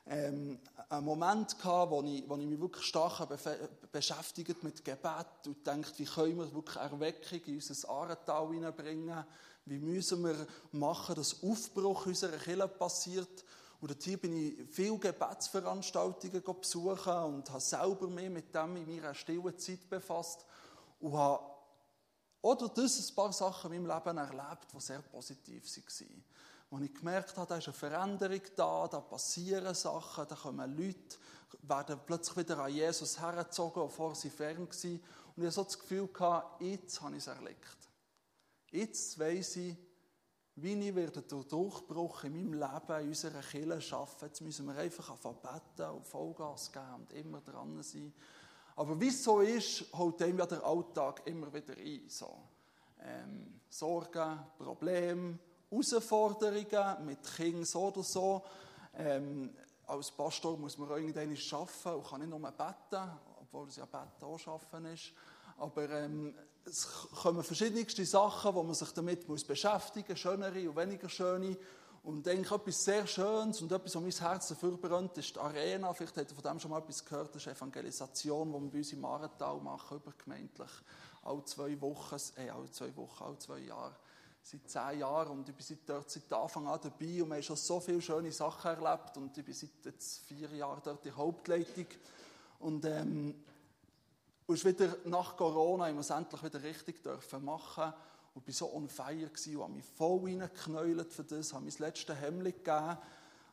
ähm, 0.07 0.59
einen 0.91 1.05
Moment 1.07 1.59
gehabt, 1.59 1.91
wo 1.91 2.03
ich, 2.03 2.29
wo 2.29 2.37
ich 2.37 2.47
mich 2.47 2.61
wirklich 2.61 2.85
stark 2.85 3.27
beschäftigt 3.91 4.63
mit 4.63 4.85
Gebet 4.85 5.47
und 5.47 5.67
denkt, 5.67 5.99
wie 5.99 6.05
können 6.05 6.37
wir 6.37 6.53
wirklich 6.53 6.77
Erweckung 6.77 7.41
in 7.47 7.55
unser 7.55 7.89
Ahrental 7.89 8.49
hineinbringen? 8.51 9.25
Wie 9.65 9.79
müssen 9.79 10.23
wir 10.23 10.47
machen, 10.73 11.15
dass 11.15 11.43
Aufbruch 11.43 12.05
unserer 12.05 12.37
Kirche 12.37 12.69
passiert? 12.69 13.43
Und 13.81 14.03
hier 14.03 14.19
bin 14.19 14.37
ich 14.37 14.69
viele 14.71 14.99
Gebetsveranstaltungen 14.99 16.43
besuchen 16.43 17.23
und 17.25 17.49
habe 17.49 17.61
selber 17.61 18.07
mich 18.09 18.29
mit 18.29 18.55
dem 18.55 18.77
in 18.77 18.87
meiner 18.87 19.15
stillen 19.15 19.59
Zeit 19.59 19.89
befasst 19.89 20.45
und 21.01 21.15
habe 21.15 21.58
oder 22.43 22.69
das 22.69 23.11
ein 23.11 23.15
paar 23.15 23.33
Sachen 23.33 23.73
in 23.73 23.83
meinem 23.83 23.97
Leben 23.97 24.19
erlebt, 24.19 24.67
die 24.73 24.81
sehr 24.81 25.03
positiv 25.03 25.65
waren. 25.65 26.25
Wo 26.71 26.79
ich 26.79 26.95
gemerkt 26.95 27.37
habe, 27.37 27.49
da 27.49 27.57
ist 27.57 27.67
eine 27.67 27.75
Veränderung 27.75 28.43
da, 28.55 28.89
da 28.89 29.01
passieren 29.01 29.75
Sachen, 29.75 30.27
da 30.29 30.35
kommen 30.35 30.77
Leute, 30.77 31.17
werden 31.63 32.01
plötzlich 32.05 32.37
wieder 32.37 32.59
an 32.59 32.73
Jesus 32.73 33.19
hergezogen, 33.19 33.83
obwohl 33.83 34.15
sie 34.15 34.31
fern 34.31 34.69
waren. 34.69 35.01
Und 35.37 35.43
ich 35.43 35.45
hatte 35.45 35.51
so 35.51 35.65
das 35.65 35.79
Gefühl, 35.79 36.09
jetzt 36.61 37.01
habe 37.01 37.17
ich 37.17 37.23
es 37.23 37.27
erlebt. 37.27 37.79
Jetzt 38.71 39.19
weiss 39.19 39.57
ich, 39.57 39.77
wie 40.57 40.89
ich 40.89 40.95
werde 40.95 41.23
den 41.23 41.49
Durchbruch 41.49 42.25
in 42.25 42.33
meinem 42.33 42.55
Leben, 42.55 43.03
in 43.03 43.09
unserer 43.09 43.41
Kirche 43.41 43.81
schaffen. 43.81 44.27
Jetzt 44.27 44.41
müssen 44.41 44.67
wir 44.67 44.77
einfach 44.77 45.11
anfangen 45.11 45.39
beten 45.41 45.91
und 45.91 46.07
Vollgas 46.07 46.73
geben 46.73 46.95
und 46.97 47.13
immer 47.13 47.41
dran 47.41 47.83
sein. 47.83 48.13
Aber 48.79 49.01
wie 49.01 49.09
es 49.09 49.25
so 49.25 49.41
ist, 49.41 49.87
holt 49.93 50.23
einem 50.23 50.39
ja 50.39 50.47
der 50.47 50.65
Alltag 50.65 51.23
immer 51.25 51.53
wieder 51.53 51.77
ein. 51.77 52.03
So. 52.07 52.33
Ähm, 53.03 53.59
Sorgen, 53.69 54.39
Probleme, 54.57 55.37
Herausforderungen 55.69 57.05
mit 57.05 57.19
Kindern 57.37 57.65
so 57.65 57.89
oder 57.89 58.05
so. 58.05 58.45
Ähm, 58.95 59.53
als 59.85 60.13
Pastor 60.13 60.57
muss 60.57 60.79
man 60.79 60.91
irgendwann 60.91 61.37
arbeiten 61.37 61.89
und 61.89 62.07
kann 62.07 62.21
nicht 62.21 62.31
nur 62.31 62.39
beten, 62.39 63.11
obwohl 63.41 63.67
es 63.67 63.77
ja 63.77 63.85
Beten 63.85 64.25
auch 64.25 64.47
arbeiten 64.47 64.85
ist. 64.85 65.13
Aber 65.57 65.91
ähm, 65.91 66.37
es 66.65 66.87
kommen 67.21 67.43
verschiedenste 67.43 68.05
Sachen, 68.05 68.55
wo 68.55 68.63
man 68.63 68.75
sich 68.77 68.93
damit 68.93 69.27
beschäftigen 69.27 70.13
muss, 70.13 70.21
schönere 70.21 70.71
und 70.71 70.77
weniger 70.77 71.09
schöne. 71.09 71.57
Und 72.03 72.27
eigentlich 72.27 72.51
etwas 72.51 72.85
sehr 72.85 73.07
Schönes 73.07 73.61
und 73.61 73.73
etwas, 73.73 73.95
was 73.95 74.03
mein 74.03 74.31
Herz 74.31 74.49
dafür 74.49 74.77
brennt, 74.77 75.17
ist 75.19 75.35
die 75.35 75.41
Arena. 75.41 75.93
Vielleicht 75.93 76.17
habt 76.17 76.31
ihr 76.31 76.35
von 76.35 76.45
dem 76.45 76.61
schon 76.61 76.71
mal 76.71 76.79
etwas 76.79 77.05
gehört. 77.05 77.35
Das 77.35 77.47
ist 77.47 77.53
Evangelisation, 77.53 78.53
die 78.53 78.61
wir 78.61 78.71
bei 78.71 78.79
uns 78.79 78.93
im 78.93 79.05
Arental 79.05 79.61
machen, 79.61 79.97
übergemeindlich. 79.99 80.71
Alle 81.23 81.45
zwei 81.45 81.81
Wochen, 81.81 82.17
äh, 82.37 82.49
alle 82.49 82.71
zwei 82.71 82.95
Wochen, 82.97 83.25
alle 83.25 83.39
zwei 83.39 83.59
Jahre. 83.59 83.97
Seit 84.43 84.69
zehn 84.71 85.01
Jahren 85.01 85.39
und 85.39 85.49
ich 85.49 85.55
bin 85.55 85.67
seit, 85.67 85.81
dort, 85.87 86.11
seit 86.11 86.33
Anfang 86.33 86.67
an 86.69 86.81
dabei 86.83 87.23
und 87.23 87.29
wir 87.29 87.35
haben 87.35 87.43
schon 87.43 87.57
so 87.57 87.81
viele 87.81 88.01
schöne 88.01 88.33
Sachen 88.33 88.71
erlebt 88.71 89.17
und 89.17 89.37
ich 89.37 89.45
bin 89.45 89.53
seit 89.53 89.85
jetzt 89.85 90.21
vier 90.21 90.49
Jahren 90.51 90.81
dort 90.83 91.05
die 91.05 91.13
Hauptleitung. 91.13 91.87
Und 92.61 92.85
ähm, 92.87 93.35
und 94.49 94.55
es 94.55 94.65
wieder 94.65 94.97
nach 95.05 95.37
Corona, 95.37 95.93
wir 95.93 96.01
es 96.01 96.09
endlich 96.09 96.43
wieder 96.43 96.63
richtig 96.63 97.03
dürfen 97.03 97.45
machen. 97.45 97.93
Und 98.39 98.49
ich 98.49 98.61
war 98.61 98.69
so 98.69 98.75
on 98.77 98.89
fire 98.89 99.29
und 99.29 99.63
habe 99.63 99.73
mich 99.73 99.85
voll 99.85 100.21
reingeknäult 100.25 101.13
für 101.13 101.25
das, 101.25 101.53
habe 101.53 101.65
mein 101.65 101.75
letztes 101.77 102.15
Hemd 102.17 102.45
gegeben. 102.45 102.99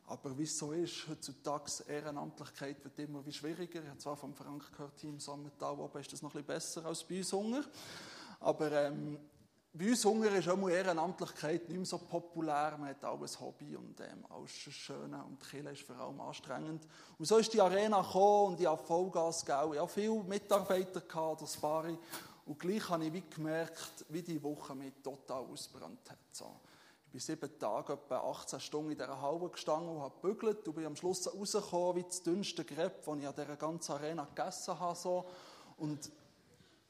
Aber 0.05 0.37
wie 0.37 0.43
es 0.43 0.55
so 0.55 0.73
ist, 0.73 1.07
heutzutage 1.09 1.71
Ehrenamtlichkeit 1.87 2.83
wird 2.83 2.99
immer 2.99 3.25
wie 3.25 3.33
schwieriger. 3.33 3.81
Ich 3.81 3.89
habe 3.89 3.97
zwar 3.97 4.15
vom 4.15 4.35
Frank 4.35 4.71
gehört, 4.71 4.95
Team 4.97 5.19
Sommertal 5.19 5.79
oben 5.79 5.99
ist 5.99 6.13
das 6.13 6.21
noch 6.21 6.35
ein 6.35 6.43
besser 6.43 6.85
als 6.85 7.03
bei 7.03 7.17
uns 7.17 7.33
Hunger. 7.33 7.63
Aber 8.39 8.71
ähm, 8.71 9.17
bei 9.73 9.89
uns 9.89 10.05
Hunger 10.05 10.31
ist 10.35 10.47
auch 10.47 10.69
Ehrenamtlichkeit 10.69 11.67
nicht 11.67 11.77
mehr 11.77 11.85
so 11.87 11.97
populär. 11.97 12.77
Man 12.77 12.89
hat 12.89 13.03
auch 13.03 13.19
ein 13.19 13.39
Hobby 13.39 13.75
und 13.75 13.99
ähm, 14.01 14.23
alles 14.29 14.51
schön 14.51 15.15
und 15.15 15.41
die 15.41 15.49
Kirche 15.49 15.69
ist 15.71 15.81
vor 15.81 15.97
allem 15.97 16.21
anstrengend. 16.21 16.87
Und 17.17 17.25
so 17.25 17.37
ist 17.37 17.51
die 17.51 17.59
Arena 17.59 18.03
gekommen 18.03 18.53
und 18.53 18.61
ich 18.61 18.67
habe 18.67 18.83
Vollgas 18.83 19.43
gegeben. 19.43 19.73
Ich 19.73 19.79
hatte 19.79 19.93
viele 19.93 20.23
Mitarbeiter, 20.23 21.01
gehabt, 21.01 21.41
das 21.41 21.57
Bari. 21.57 21.97
Und 22.45 22.59
gleich 22.59 22.87
habe 22.89 23.05
ich 23.05 23.13
wie 23.13 23.23
gemerkt, 23.29 24.05
wie 24.09 24.21
die 24.21 24.41
Woche 24.41 24.75
mich 24.75 24.93
total 25.03 25.43
ausgebrannt 25.43 26.09
hat. 26.09 26.19
So. 26.31 26.59
Ich 27.07 27.11
bin 27.11 27.19
sieben 27.21 27.59
Tage, 27.59 27.93
etwa 27.93 28.17
18 28.19 28.59
Stunden 28.59 28.91
in 28.91 28.97
dieser 28.97 29.19
Halle 29.19 29.49
gestanden 29.49 29.95
und 29.95 30.01
habe 30.01 30.13
gebügelt 30.21 30.67
und 30.67 30.75
bin 30.75 30.85
am 30.85 30.95
Schluss 30.95 31.27
rausgekommen 31.33 31.95
wie 31.95 32.03
das 32.03 32.21
dünnste 32.21 32.63
Greb, 32.63 33.03
das 33.03 33.17
ich 33.17 33.27
an 33.27 33.33
dieser 33.35 33.55
ganzen 33.55 33.91
Arena 33.93 34.25
gegessen 34.25 34.79
habe. 34.79 34.95
So. 34.95 35.25
Und 35.77 36.11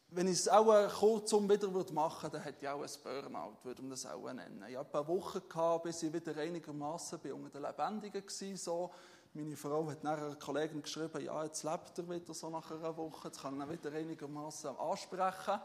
wenn 0.10 0.28
ich 0.28 0.40
es 0.40 0.50
auch 0.50 0.90
kurzum 1.00 1.50
wieder 1.50 1.68
machen 1.92 2.24
würde, 2.24 2.38
dann 2.38 2.42
hätte 2.42 2.66
ich 2.66 2.70
auch 2.70 2.82
ein 2.82 2.90
Burnout, 3.04 3.58
würde 3.64 3.82
man 3.82 3.92
das 3.92 4.06
auch 4.06 4.32
nennen. 4.34 4.64
Ich 4.68 4.78
hatte 4.78 4.98
eine 4.98 5.08
Woche, 5.08 5.42
gehabt, 5.42 5.84
bis 5.84 6.04
ich 6.04 6.12
wieder 6.12 6.36
einigermaßen 6.36 7.20
unter 7.32 7.50
den 7.50 7.62
Lebendigen 7.62 8.24
war. 8.24 8.58
So. 8.58 8.92
Meine 9.38 9.58
Frau 9.58 9.90
hat 9.90 10.02
nach 10.02 10.18
einer 10.18 10.36
Kollegin 10.38 10.82
geschrieben, 10.82 11.22
ja, 11.22 11.44
jetzt 11.44 11.62
lebt 11.64 11.98
er 11.98 12.10
wieder 12.10 12.34
so 12.34 12.50
nach 12.50 12.72
einer 12.72 12.96
Woche, 12.96 13.28
jetzt 13.28 13.42
kann 13.42 13.60
er 13.60 13.70
wieder 13.70 13.92
einigermaßen 13.92 14.78
ansprechen. 14.78 15.60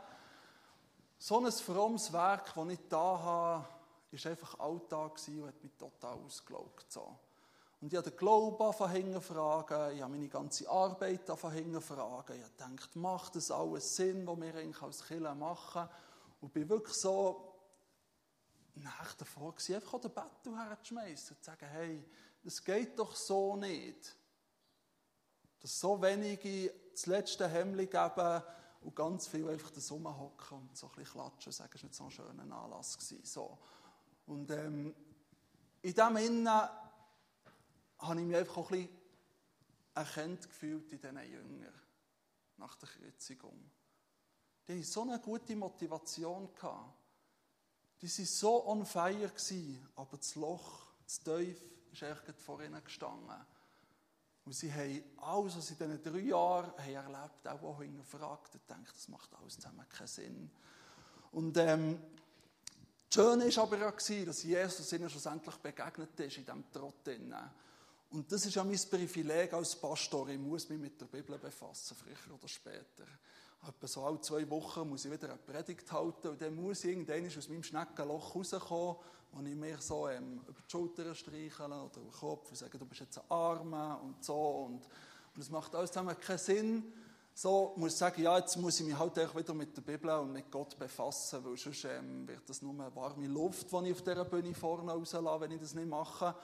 So 1.19 1.39
ein 1.39 1.53
frommes 1.53 2.13
Werk, 2.13 2.53
das 2.53 2.69
ich 2.69 2.89
da 2.89 2.99
habe, 2.99 3.65
war 4.11 4.31
einfach 4.33 4.59
Alltag 4.59 5.21
und 5.29 5.47
hat 5.47 5.63
mich 5.63 5.73
total 5.79 6.19
ausgelaugt. 6.19 6.99
Und 7.81 7.93
ich 7.93 7.97
habe 7.97 8.11
den 8.11 8.19
Glauben 8.19 8.61
angefangen 8.61 9.23
fragen, 9.23 9.95
ich 9.95 10.03
habe 10.03 10.13
meine 10.15 10.29
ganze 10.29 10.69
Arbeit 10.69 11.31
angefangen 11.31 11.81
fragen. 11.81 12.41
Ich 12.41 12.65
habe 12.65 12.99
macht 12.99 13.37
das 13.37 13.53
alles 13.53 13.95
Sinn, 13.95 14.27
was 14.27 14.41
wir 14.41 14.53
eigentlich 14.57 14.83
als 14.83 15.07
Kirche 15.07 15.33
machen? 15.33 15.89
Und 16.41 16.53
bin 16.53 16.69
wirklich 16.69 16.97
so 16.97 17.55
nach 18.75 19.15
davor 19.15 19.55
gewesen, 19.55 19.77
einfach 19.77 20.01
den 20.01 20.11
Bettel 20.11 20.57
herzuschmeißen 20.57 21.37
und 21.37 21.45
zu 21.45 21.51
sagen, 21.51 21.67
hey, 21.67 22.05
das 22.43 22.65
geht 22.65 22.99
doch 22.99 23.15
so 23.15 23.57
nicht. 23.57 24.17
Dass 25.61 25.79
so 25.79 26.01
wenige 26.01 26.73
das 26.93 27.07
letzte 27.07 27.49
Hemd 27.49 27.77
geben 27.77 28.43
und 28.83 28.97
ganz 28.97 29.27
viel 29.27 29.49
einfach 29.49 29.71
das 29.71 29.91
rumhocken 29.91 30.59
und 30.59 30.77
so 30.77 30.87
ein 30.87 30.95
bisschen 30.95 31.13
klatschen 31.13 31.51
und 31.51 31.55
sagen, 31.55 31.71
es 31.75 31.83
war 31.83 31.89
nicht 31.89 31.95
so 31.95 32.05
ein 32.05 32.11
schöner 32.11 32.57
Anlass. 32.57 32.97
Gewesen. 32.97 33.25
So. 33.25 33.59
Und 34.27 34.51
ähm, 34.51 34.95
in 35.83 35.95
dem 35.95 36.17
Innen 36.17 36.49
habe 36.49 38.21
ich 38.21 38.27
mich 38.27 38.37
einfach 38.37 38.57
auch 38.57 38.71
ein 38.71 38.79
bisschen 38.79 39.01
erkannt 39.95 40.49
gefühlt 40.49 40.93
in 40.93 41.01
diesen 41.01 41.31
Jüngern 41.31 41.81
nach 42.57 42.77
der 42.77 42.89
Kreuzigung. 42.89 43.71
Die 44.67 44.73
hatten 44.73 44.85
so 44.85 45.03
eine 45.03 45.19
gute 45.19 45.57
Motivation. 45.57 46.53
Gehabt. 46.55 46.95
Die 48.01 48.07
waren 48.07 48.25
so 48.27 48.67
on 48.67 48.87
fire, 48.87 49.29
gewesen, 49.29 49.87
aber 49.95 50.17
das 50.17 50.35
Loch, 50.37 50.87
das 51.05 51.21
Teuf, 51.23 51.63
ist 51.93 52.03
eigentlich 52.03 52.37
vor 52.37 52.63
ihnen 52.63 52.83
gestanden. 52.83 53.37
Und 54.45 54.55
sie 54.55 54.73
haben 54.73 55.03
alles, 55.19 55.57
was 55.57 55.67
sie 55.67 55.75
in 55.75 55.99
diesen 55.99 56.03
drei 56.03 56.21
Jahren 56.21 56.73
haben 56.73 56.95
erlebt 56.95 57.47
haben, 57.47 57.65
auch 57.65 57.81
hinterfragt 57.81 58.55
und 58.55 58.67
gedacht, 58.67 58.95
das 58.95 59.09
macht 59.09 59.35
alles 59.35 59.57
zusammen 59.57 59.87
keinen 59.89 60.07
Sinn. 60.07 60.51
Und 61.33 61.57
ähm, 61.59 62.01
das 63.09 63.15
Schöne 63.15 63.57
war 63.57 63.63
aber 63.65 63.89
auch, 63.89 63.97
dass 63.97 64.43
Jesus 64.43 64.93
ihnen 64.93 65.11
schlussendlich 65.11 65.57
begegnet 65.57 66.19
ist 66.21 66.39
in 66.39 66.45
diesem 66.45 66.71
Trott. 66.71 67.09
Und 68.11 68.33
das 68.33 68.47
ist 68.47 68.55
ja 68.55 68.65
mein 68.65 68.81
Privileg 68.91 69.53
als 69.53 69.77
Pastor. 69.77 70.29
Ich 70.29 70.39
muss 70.39 70.69
mich 70.69 70.81
mit 70.81 71.01
der 71.01 71.07
Bibel 71.07 71.39
befassen, 71.39 71.97
früher 71.97 72.35
oder 72.35 72.49
später. 72.49 73.05
Etwa 73.69 73.87
so 73.87 74.05
alle 74.05 74.21
zwei 74.21 74.49
Wochen 74.49 74.89
muss 74.89 75.05
ich 75.05 75.13
wieder 75.13 75.29
eine 75.29 75.39
Predigt 75.39 75.93
halten 75.93 76.29
und 76.29 76.41
dann 76.41 76.55
muss 76.55 76.83
ich 76.83 76.91
irgendwann 76.91 77.27
aus 77.27 77.49
meinem 77.49 77.63
Schneckenloch 77.63 78.35
rauskommen, 78.35 78.97
wo 79.33 79.43
ich 79.47 79.55
mir 79.55 79.79
so 79.79 80.09
ähm, 80.09 80.41
über 80.47 80.61
die 80.61 80.71
Schulter 80.71 81.15
streicheln 81.15 81.73
oder 81.73 82.01
über 82.01 82.11
den 82.11 82.13
Kopf 82.13 82.51
und 82.51 82.57
sage, 82.57 82.79
du 82.79 82.87
bist 82.87 83.01
jetzt 83.01 83.19
ein 83.19 83.25
Arme 83.29 83.99
und 84.03 84.25
so. 84.25 84.35
Und, 84.35 84.83
und 85.35 85.41
es 85.41 85.51
macht 85.51 85.75
alles 85.75 85.91
zusammen 85.93 86.19
keinen 86.19 86.39
Sinn. 86.39 86.93
So 87.33 87.73
muss 87.77 87.93
ich 87.93 87.99
sagen, 87.99 88.23
ja, 88.23 88.37
jetzt 88.39 88.57
muss 88.57 88.81
ich 88.81 88.87
mich 88.87 88.99
halt 88.99 89.19
auch 89.19 89.35
wieder 89.35 89.55
mit 89.55 89.77
der 89.77 89.83
Bibel 89.83 90.11
und 90.11 90.33
mit 90.33 90.51
Gott 90.51 90.79
befassen, 90.79 91.45
weil 91.45 91.57
sonst 91.57 91.85
ähm, 91.85 92.27
wird 92.27 92.49
das 92.49 92.61
nur 92.61 92.75
eine 92.75 92.95
warme 92.95 93.29
Luft, 93.29 93.71
die 93.71 93.89
ich 93.89 93.93
auf 93.93 94.03
dieser 94.03 94.25
Bühne 94.25 94.53
vorne 94.53 94.93
rauslasse, 94.93 95.41
wenn 95.41 95.53
ich 95.53 95.61
das 95.61 95.75
nicht 95.75 95.89
mache. 95.89 96.35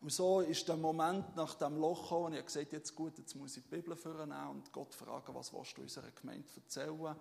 Und 0.00 0.12
so 0.12 0.40
ist 0.40 0.68
der 0.68 0.76
Moment 0.76 1.34
nach 1.36 1.54
dem 1.54 1.78
Loch 1.78 2.02
gekommen, 2.02 2.26
und 2.26 2.32
ich 2.34 2.38
habe 2.38 2.46
gesagt, 2.46 2.72
jetzt 2.72 2.94
gut, 2.94 3.18
jetzt 3.18 3.34
muss 3.34 3.56
ich 3.56 3.64
die 3.64 3.68
Bibel 3.68 3.96
vornehmen 3.96 4.48
und 4.50 4.72
Gott 4.72 4.94
fragen, 4.94 5.34
was 5.34 5.52
willst 5.52 5.76
du 5.76 5.82
unserer 5.82 6.10
Gemeinde 6.12 6.48
erzählen? 6.54 7.16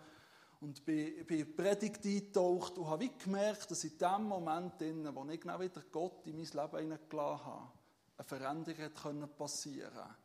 Und 0.66 0.84
bin, 0.84 1.24
bin 1.28 1.56
Predigt 1.56 2.04
eingetaucht 2.04 2.76
und 2.80 2.88
habe 2.88 3.08
gemerkt, 3.08 3.70
dass 3.70 3.84
in 3.84 4.00
dem 4.00 4.24
Moment, 4.24 4.82
in 4.82 5.16
wo 5.16 5.24
ich 5.26 5.40
genau 5.40 5.60
wieder 5.60 5.84
Gott 5.92 6.26
in 6.26 6.38
mein 6.38 6.46
Leben 6.46 6.78
hineingelassen 6.80 7.46
habe, 7.46 7.72
eine 8.18 8.28
Veränderung 8.28 9.30
passieren 9.38 9.94
konnte. 9.94 10.16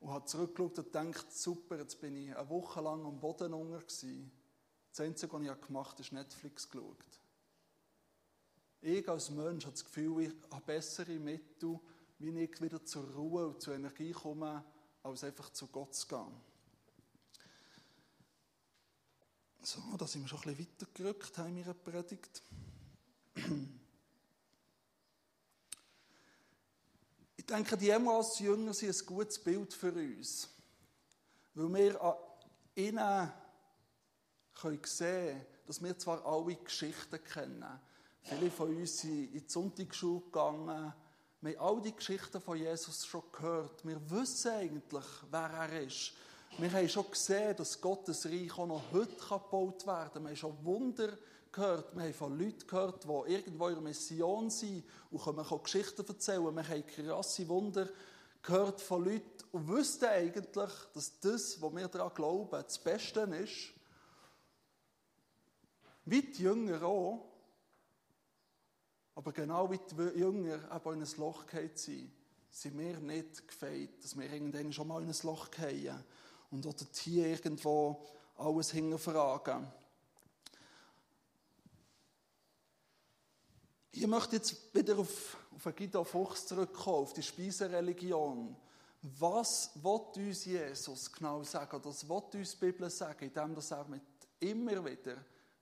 Und 0.00 0.10
habe 0.10 0.24
zurückgeschaut 0.24 0.78
und 0.78 0.84
gedacht, 0.86 1.32
super, 1.32 1.78
jetzt 1.78 2.00
bin 2.00 2.16
ich 2.16 2.36
eine 2.36 2.48
Woche 2.48 2.80
lang 2.80 3.06
am 3.06 3.20
Boden 3.20 3.54
unter. 3.54 3.78
Das 3.78 4.04
Einzige, 4.98 5.32
was 5.32 5.42
ich 5.42 5.66
gemacht 5.66 5.92
habe, 5.92 6.02
ist 6.02 6.12
Netflix 6.12 6.68
geschaut. 6.68 7.20
Ich 8.80 9.08
als 9.08 9.30
Mensch 9.30 9.64
habe 9.64 9.74
das 9.74 9.84
Gefühl, 9.84 10.22
ich 10.22 10.32
habe 10.50 10.64
bessere 10.66 11.20
Mittel, 11.20 11.78
wie 12.18 12.36
ich 12.36 12.60
wieder 12.60 12.84
zur 12.84 13.08
Ruhe 13.12 13.46
und 13.46 13.62
zur 13.62 13.76
Energie 13.76 14.10
komme, 14.10 14.64
als 15.04 15.22
einfach 15.22 15.50
zu 15.50 15.68
Gott 15.68 15.94
zu 15.94 16.08
gehen. 16.08 16.49
So, 19.72 19.80
da 19.96 20.04
sind 20.04 20.22
wir 20.22 20.28
schon 20.28 20.40
ein 20.40 20.56
bisschen 20.56 20.72
weitergerückt 20.80 21.38
in 21.38 21.54
meiner 21.54 21.74
Predigt. 21.74 22.42
Ich 27.36 27.46
denke, 27.46 27.76
die 27.76 27.90
Emmaus-Jünger 27.90 28.74
sind 28.74 29.00
ein 29.00 29.06
gutes 29.06 29.38
Bild 29.38 29.72
für 29.72 29.92
uns. 29.92 30.48
Weil 31.54 31.72
wir 31.72 32.02
an 32.02 32.14
ihnen 32.74 33.32
können 34.54 34.80
sehen 34.84 35.46
dass 35.68 35.80
wir 35.80 35.96
zwar 35.96 36.26
alle 36.26 36.56
Geschichten 36.56 37.22
kennen, 37.22 37.80
Viele 38.22 38.50
von 38.50 38.76
uns 38.76 38.98
sind 38.98 39.32
in 39.32 39.46
die 39.46 39.48
Sonntagsschule 39.48 40.22
gegangen, 40.22 40.92
Wir 41.42 41.58
haben 41.60 41.76
all 41.76 41.80
die 41.80 41.94
Geschichten 41.94 42.40
von 42.40 42.58
Jesus 42.58 43.06
schon 43.06 43.22
gehört. 43.30 43.86
Wir 43.86 44.00
wissen 44.10 44.50
eigentlich, 44.50 45.06
wer 45.30 45.48
er 45.48 45.82
ist. 45.82 46.12
Wir 46.58 46.72
haben 46.72 46.88
schon 46.88 47.10
gesehen, 47.10 47.56
dass 47.56 47.80
Gottes 47.80 48.26
Reich 48.26 48.58
auch 48.58 48.66
noch 48.66 48.82
heute 48.92 49.14
gebaut 49.16 49.86
werden 49.86 50.10
kann. 50.12 50.22
Wir 50.22 50.28
haben 50.30 50.36
schon 50.36 50.64
Wunder 50.64 51.16
gehört. 51.52 51.94
Wir 51.96 52.04
haben 52.04 52.14
von 52.14 52.38
Leuten 52.38 52.66
gehört, 52.66 53.04
die 53.04 53.32
irgendwo 53.32 53.68
in 53.68 53.74
ihrer 53.74 53.80
Mission 53.80 54.50
sind 54.50 54.84
und 55.10 55.22
können 55.22 55.62
Geschichten 55.62 56.06
erzählen. 56.06 56.54
Wir 56.54 56.68
haben 56.68 56.86
krasse 56.86 57.48
Wunder 57.48 57.88
gehört 58.42 58.80
von 58.80 59.04
Leuten 59.04 59.44
und 59.52 59.68
wussten 59.68 60.06
eigentlich, 60.06 60.72
dass 60.94 61.20
das, 61.20 61.60
was 61.60 61.74
wir 61.74 61.88
daran 61.88 62.14
glauben, 62.14 62.62
das 62.62 62.78
Beste 62.78 63.20
ist. 63.20 63.72
Wie 66.04 66.22
die 66.22 66.42
Jünger 66.42 66.82
auch. 66.82 67.26
Aber 69.14 69.32
genau 69.32 69.70
wie 69.70 69.78
die 69.78 70.18
Jünger 70.18 70.54
eben 70.74 70.94
in 70.94 71.02
ein 71.02 71.16
Loch 71.18 71.46
gefallen 71.46 71.70
sind, 71.74 72.12
sind 72.50 72.78
wir 72.78 72.98
nicht 72.98 73.46
gefeit, 73.46 74.02
dass 74.02 74.18
wir 74.18 74.32
irgendwann 74.32 74.72
schon 74.72 74.88
mal 74.88 75.02
in 75.02 75.08
ein 75.08 75.16
Loch 75.22 75.48
fallen 75.54 76.04
und 76.50 76.66
oder 76.66 76.86
hier 76.94 77.26
irgendwo 77.26 78.04
alles 78.36 78.72
hinterfragen. 78.72 79.66
Ich 83.92 84.06
möchte 84.06 84.36
jetzt 84.36 84.74
wieder 84.74 84.98
auf, 84.98 85.36
auf 85.54 85.76
Guido 85.76 86.04
Fuchs 86.04 86.46
zurückkommen, 86.46 87.02
auf 87.02 87.12
die 87.12 87.22
Speisereligion. 87.22 88.56
Was 89.02 89.70
will 89.82 90.26
uns 90.28 90.44
Jesus 90.44 91.10
genau 91.12 91.42
sagen, 91.42 91.76
oder 91.76 91.86
was 91.86 92.08
will 92.08 92.22
uns 92.34 92.52
die 92.52 92.66
Bibel 92.66 92.88
sagen, 92.90 93.24
indem 93.26 93.56
er 93.56 93.84
mit, 93.88 94.02
immer 94.40 94.84
wieder 94.84 95.16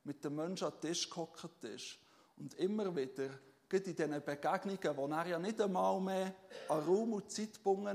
mit 0.04 0.24
den 0.24 0.34
Menschen 0.34 0.66
an 0.66 0.72
den 0.74 0.88
Tisch 0.88 1.08
gehockt 1.08 1.64
ist 1.64 1.98
und 2.36 2.54
immer 2.54 2.94
wieder, 2.94 3.30
gerade 3.68 3.90
in 3.90 3.96
diesen 3.96 4.24
Begegnungen, 4.24 4.96
wo 4.96 5.06
er 5.06 5.26
ja 5.26 5.38
nicht 5.38 5.60
einmal 5.60 6.00
mehr 6.00 6.34
an 6.68 6.80
Raum 6.80 7.14
und 7.14 7.30
Zeit 7.30 7.54
gebunden 7.54 7.84
war, 7.84 7.94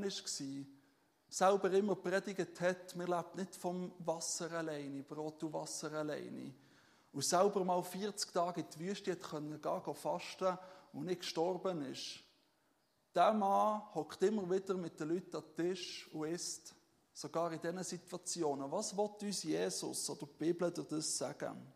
selber 1.33 1.71
immer 1.71 1.95
predigt 1.95 2.61
hat, 2.61 2.97
wir 2.97 3.07
leben 3.07 3.35
nicht 3.35 3.55
vom 3.55 3.91
Wasser 3.99 4.51
alleine, 4.51 5.01
Brot 5.01 5.43
und 5.43 5.53
Wasser 5.53 5.91
alleine, 5.91 6.53
und 7.11 7.25
selber 7.25 7.65
mal 7.65 7.81
40 7.81 8.31
Tage 8.31 8.61
in 8.61 8.67
die 8.69 8.79
Wüste 8.79 9.11
hat 9.11 9.21
können 9.21 9.59
gehen, 9.59 9.95
fasten 9.95 10.57
und 10.93 11.05
nicht 11.05 11.21
gestorben 11.21 11.81
ist. 11.91 12.19
Der 13.15 13.33
Mann 13.33 13.81
hockt 13.95 14.21
immer 14.23 14.49
wieder 14.49 14.75
mit 14.75 14.99
den 14.99 15.09
Leuten 15.09 15.35
am 15.35 15.55
Tisch 15.55 16.07
und 16.13 16.27
isst, 16.27 16.73
sogar 17.13 17.51
in 17.51 17.61
diesen 17.61 17.83
Situationen. 17.83 18.71
Was 18.71 18.95
will 18.95 19.09
uns 19.21 19.43
Jesus 19.43 20.09
oder 20.09 20.27
die 20.27 20.45
Bibel 20.45 20.71
durch 20.71 20.87
das 20.87 21.17
sagen? 21.17 21.73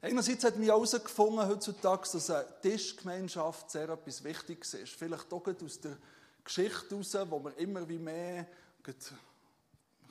Einerseits 0.00 0.44
hat 0.44 0.56
mich 0.56 0.68
herausgefunden 0.68 1.46
heutzutage, 1.46 2.08
dass 2.12 2.30
eine 2.30 2.60
Tischgemeinschaft 2.60 3.70
sehr 3.70 3.88
etwas 3.88 4.24
Wichtiges 4.24 4.74
ist. 4.74 4.94
Vielleicht 4.94 5.32
auch 5.32 5.46
aus 5.46 5.80
der 5.80 5.96
Geschichte 6.44 6.90
heraus, 6.90 7.30
wo 7.30 7.38
man 7.38 7.54
immer 7.54 7.88
wie 7.88 7.98
mehr, 7.98 8.46
man 8.84 8.96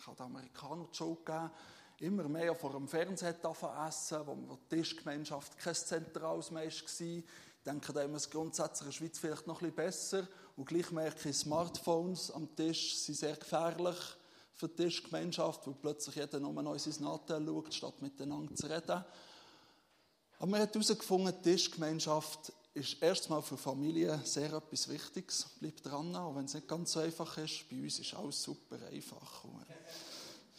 kann 0.03 0.15
den 0.15 0.25
Amerikanern 0.25 0.87
die 0.91 0.97
Schuld 0.97 1.25
geben, 1.25 1.51
immer 1.99 2.27
mehr 2.27 2.55
vor 2.55 2.71
dem 2.71 2.87
Fernseher 2.87 3.35
essen, 3.87 4.21
wo 4.25 4.57
die 4.71 4.75
Tischgemeinschaft 4.75 5.57
kein 5.57 5.75
zentrales 5.75 6.51
mehr 6.51 6.65
war. 6.65 6.69
Ich 6.69 7.65
denke, 7.65 7.93
da 7.93 8.01
haben 8.01 8.11
wir 8.11 8.17
es 8.17 8.29
grundsätzlich 8.29 8.81
in 8.81 8.85
der 8.87 8.91
Schweiz 8.91 9.19
vielleicht 9.19 9.45
noch 9.45 9.61
ein 9.61 9.71
bisschen 9.71 9.75
besser. 9.75 10.27
Und 10.57 10.65
gleich 10.65 10.91
merke 10.91 11.29
ich, 11.29 11.37
Smartphones 11.37 12.31
am 12.31 12.55
Tisch 12.55 12.97
sind 12.97 13.15
sehr 13.15 13.35
gefährlich 13.35 13.97
für 14.53 14.67
die 14.67 14.83
Tischgemeinschaft, 14.83 15.67
weil 15.67 15.75
plötzlich 15.75 16.15
jeder 16.15 16.39
nur 16.39 16.53
noch 16.53 16.73
in 16.73 16.79
sein 16.79 17.03
Nachteil 17.03 17.45
schaut, 17.45 17.73
statt 17.73 18.01
miteinander 18.01 18.55
zu 18.55 18.65
reden. 18.65 19.05
Aber 20.39 20.49
man 20.49 20.59
hat 20.59 20.73
herausgefunden, 20.73 21.35
die 21.37 21.51
Tischgemeinschaft 21.51 22.51
ist 22.73 23.01
erstmal 23.01 23.41
für 23.41 23.57
Familien 23.57 24.23
sehr 24.23 24.53
etwas 24.53 24.87
Wichtiges. 24.87 25.45
Bleibt 25.59 25.85
dran, 25.85 26.15
auch 26.15 26.35
wenn 26.35 26.45
es 26.45 26.53
nicht 26.53 26.67
ganz 26.67 26.93
so 26.93 26.99
einfach 27.01 27.37
ist. 27.37 27.69
Bei 27.69 27.81
uns 27.81 27.99
ist 27.99 28.13
alles 28.13 28.41
super 28.41 28.77
einfach 28.87 29.45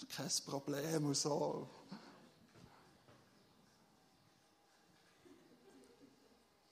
kein 0.08 0.30
Problem 0.46 1.06
und 1.06 1.16
so. 1.16 1.68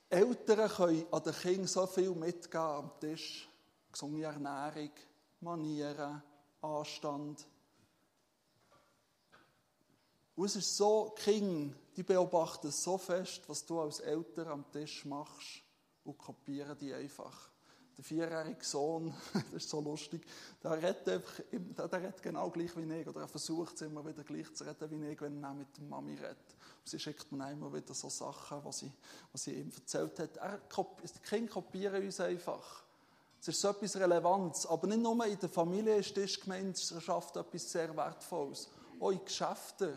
Eltern 0.08 0.68
können 0.68 1.06
an 1.10 1.22
den 1.22 1.34
Kindern 1.34 1.66
so 1.66 1.86
viel 1.86 2.10
mitgeben 2.10 2.60
am 2.60 2.90
Tisch. 2.98 3.48
Gesunde 3.92 4.24
Ernährung, 4.24 4.90
Manieren, 5.40 6.22
Anstand. 6.60 7.46
Und 10.34 10.46
es 10.46 10.56
ist 10.56 10.76
so, 10.76 11.14
Kinder, 11.16 11.76
die 11.96 12.02
beobachten 12.02 12.70
so 12.70 12.98
fest, 12.98 13.42
was 13.48 13.64
du 13.64 13.80
als 13.80 14.00
Eltern 14.00 14.48
am 14.48 14.70
Tisch 14.70 15.04
machst 15.04 15.62
und 16.04 16.18
kopieren 16.18 16.76
die 16.78 16.94
einfach 16.94 17.50
der 18.00 18.04
vierjährige 18.04 18.64
Sohn, 18.64 19.12
das 19.34 19.64
ist 19.64 19.68
so 19.68 19.80
lustig, 19.80 20.22
der 20.62 20.72
redet, 20.72 21.06
einfach, 21.06 21.40
der, 21.52 21.92
redet 21.92 22.22
genau 22.22 22.48
gleich 22.48 22.74
wie 22.76 22.94
ich, 22.94 23.06
oder 23.06 23.20
er 23.20 23.28
versucht 23.28 23.74
es 23.74 23.82
immer 23.82 24.06
wieder 24.06 24.24
gleich 24.24 24.52
zu 24.54 24.64
reden 24.64 24.90
wie 24.90 25.08
ich, 25.08 25.20
wenn 25.20 25.42
er 25.42 25.52
mit 25.52 25.76
der 25.76 25.84
Mami 25.84 26.14
redet. 26.14 26.36
Und 26.78 26.88
sie 26.88 26.98
schickt 26.98 27.30
mir 27.30 27.52
immer 27.52 27.72
wieder 27.72 27.92
so 27.92 28.08
Sachen, 28.08 28.64
was 28.64 28.78
sie, 28.78 28.92
was 29.32 29.42
sie 29.42 29.52
ihm 29.52 29.70
erzählt 29.70 30.18
hat. 30.18 30.36
Er, 30.38 30.58
die 30.58 31.28
Kinder 31.28 31.52
kopieren 31.52 32.02
uns 32.02 32.20
einfach. 32.20 32.84
Es 33.38 33.48
ist 33.48 33.60
so 33.60 33.68
etwas 33.68 33.96
Relevantes. 33.96 34.66
Aber 34.66 34.86
nicht 34.86 35.02
nur 35.02 35.26
in 35.26 35.38
der 35.38 35.48
Familie 35.48 35.96
ist 35.96 36.16
die 36.16 36.26
Gemeinschaft 36.40 37.36
etwas 37.36 37.70
sehr 37.70 37.94
Wertvolles. 37.94 38.70
Auch 38.98 39.10
in 39.10 39.24
Geschäften. 39.24 39.94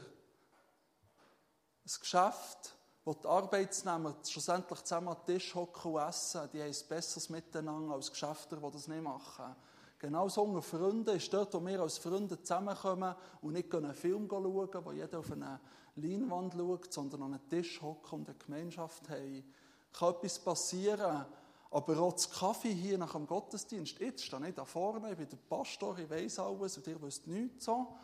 Ein 1.85 1.99
Geschäft 1.99 2.75
wo 3.05 3.13
die 3.13 3.27
Arbeitsnehmer 3.27 4.15
schlussendlich 4.25 4.81
zusammen 4.83 5.09
am 5.09 5.25
Tisch 5.25 5.53
hocken 5.53 5.91
und 5.91 6.01
essen, 6.01 6.49
die 6.53 6.61
haben 6.61 6.69
es 6.69 6.83
besseres 6.83 7.29
Miteinander 7.29 7.95
als 7.95 8.09
Geschäfte, 8.09 8.55
die 8.55 8.71
das 8.71 8.87
nicht 8.87 9.03
machen. 9.03 9.55
Genauso 9.99 10.43
unter 10.43 10.61
Freunden 10.61 11.15
ist 11.15 11.33
dort, 11.33 11.53
wo 11.53 11.65
wir 11.65 11.81
als 11.81 11.97
Freunde 11.97 12.41
zusammenkommen 12.41 13.15
und 13.41 13.53
nicht 13.53 13.73
einen 13.73 13.93
Film 13.93 14.27
schauen, 14.29 14.85
wo 14.85 14.91
jeder 14.91 15.19
auf 15.19 15.31
eine 15.31 15.59
Leinwand 15.95 16.53
schaut, 16.53 16.93
sondern 16.93 17.23
an 17.23 17.33
einen 17.33 17.49
Tisch 17.49 17.81
hocken 17.81 18.19
und 18.19 18.29
eine 18.29 18.37
Gemeinschaft 18.37 19.09
haben. 19.09 19.43
Kann 19.91 20.13
etwas 20.15 20.39
passieren, 20.39 21.25
aber 21.71 21.99
auch 21.99 22.13
das 22.13 22.29
Kaffee 22.29 22.73
hier 22.73 22.97
nach 22.97 23.13
dem 23.13 23.27
Gottesdienst, 23.27 23.99
jetzt 23.99 24.23
stehe 24.23 24.47
ich 24.47 24.55
da 24.55 24.65
vorne, 24.65 25.11
ich 25.11 25.17
bin 25.17 25.27
der 25.29 25.37
Pastor, 25.37 25.97
ich 25.97 26.09
weiß 26.09 26.39
alles 26.39 26.77
und 26.77 26.87
ihr 26.87 27.01
wisst 27.01 27.27
nichts 27.27 27.65
so 27.65 27.95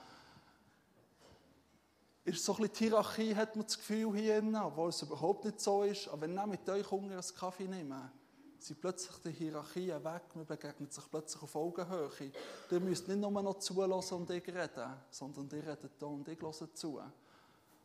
ist 2.25 2.43
so 2.43 2.55
ein 2.55 2.61
bisschen 2.61 2.89
Hierarchie, 2.89 3.35
hat 3.35 3.55
man 3.55 3.65
das 3.65 3.77
Gefühl 3.77 4.13
hier 4.15 4.41
drin, 4.41 4.55
obwohl 4.55 4.89
es 4.89 5.01
überhaupt 5.01 5.45
nicht 5.45 5.59
so 5.59 5.83
ist. 5.83 6.07
Aber 6.09 6.21
wenn 6.21 6.37
ich 6.37 6.45
mit 6.45 6.69
euch 6.69 6.89
Hunger 6.91 7.13
einen 7.13 7.35
Kaffee 7.35 7.67
nehme, 7.67 8.11
sind 8.59 8.81
plötzlich 8.81 9.15
die 9.23 9.31
Hierarchien 9.31 10.03
weg, 10.03 10.23
man 10.35 10.45
begegnet 10.45 10.93
sich 10.93 11.09
plötzlich 11.09 11.41
auf 11.41 11.55
Augenhöhe. 11.55 12.31
Ihr 12.71 12.79
müsst 12.81 13.07
nicht 13.07 13.19
nur 13.19 13.31
noch 13.31 13.59
zulassen 13.59 14.15
und 14.15 14.29
ich 14.31 14.47
reden, 14.47 14.93
sondern 15.09 15.49
ihr 15.51 15.65
redet 15.65 15.93
da 15.97 16.05
und 16.05 16.27
ich 16.27 16.41
höre 16.41 16.73
zu. 16.73 17.01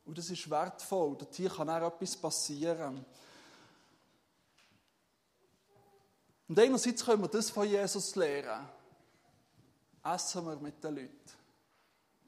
Und 0.05 0.19
das 0.19 0.29
ist 0.29 0.51
wertvoll, 0.51 1.17
dort 1.17 1.35
hier 1.35 1.49
kann 1.49 1.71
auch 1.71 1.95
etwas 1.95 2.17
passieren. 2.17 3.05
Und 6.47 6.59
einerseits 6.59 7.05
können 7.05 7.23
wir 7.23 7.29
das 7.29 7.51
von 7.51 7.67
Jesus 7.67 8.15
lernen. 8.17 8.69
Essen 10.05 10.45
wir 10.45 10.57
mit 10.57 10.83
den 10.85 10.95
Leuten 10.97 11.34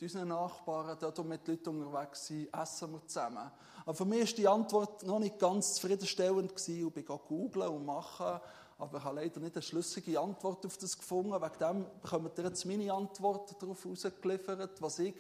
unseren 0.03 0.29
Nachbarn, 0.29 0.97
dort, 1.01 1.19
wo 1.19 1.23
wir 1.23 1.31
mit 1.31 1.49
Leuten 1.49 1.83
unterwegs 1.83 2.27
sind, 2.27 2.53
essen 2.53 2.93
wir 2.93 3.07
zusammen. 3.07 3.51
Aber 3.85 3.95
für 3.95 4.05
mich 4.05 4.31
war 4.31 4.37
die 4.37 4.49
Antwort 4.49 5.03
noch 5.05 5.19
nicht 5.19 5.39
ganz 5.39 5.75
zufriedenstellend 5.75 6.55
gewesen, 6.55 6.87
ich 6.87 6.93
bin 6.93 7.05
googeln 7.05 7.69
und 7.69 7.87
machen, 7.87 8.41
aber 8.79 8.99
ich 8.99 9.05
habe 9.05 9.17
leider 9.17 9.41
nicht 9.41 9.57
eine 9.57 9.63
schlüssige 9.63 10.21
Antwort 10.21 10.67
auf 10.67 10.77
das 10.77 10.99
gefunden. 10.99 11.33
Wegen 11.33 11.59
dem 11.59 11.87
bekommt 12.03 12.39
ihr 12.39 12.45
jetzt 12.45 12.67
meine 12.67 12.93
Antwort 12.93 13.61
darauf 13.61 13.83
herausgeliefert, 13.85 14.83
was 14.83 14.99
ich, 14.99 15.15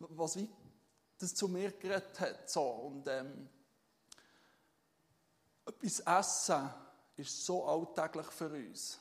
was 0.00 0.36
ich 0.36 0.48
das 1.18 1.34
zu 1.34 1.48
mir 1.48 1.70
geredet 1.72 2.18
hat. 2.18 2.50
So, 2.50 2.62
und 2.62 3.06
ähm, 3.06 3.48
etwas 5.64 6.00
Essen 6.00 6.70
ist 7.16 7.44
so 7.44 7.64
alltäglich 7.64 8.26
für 8.26 8.50
uns. 8.50 8.98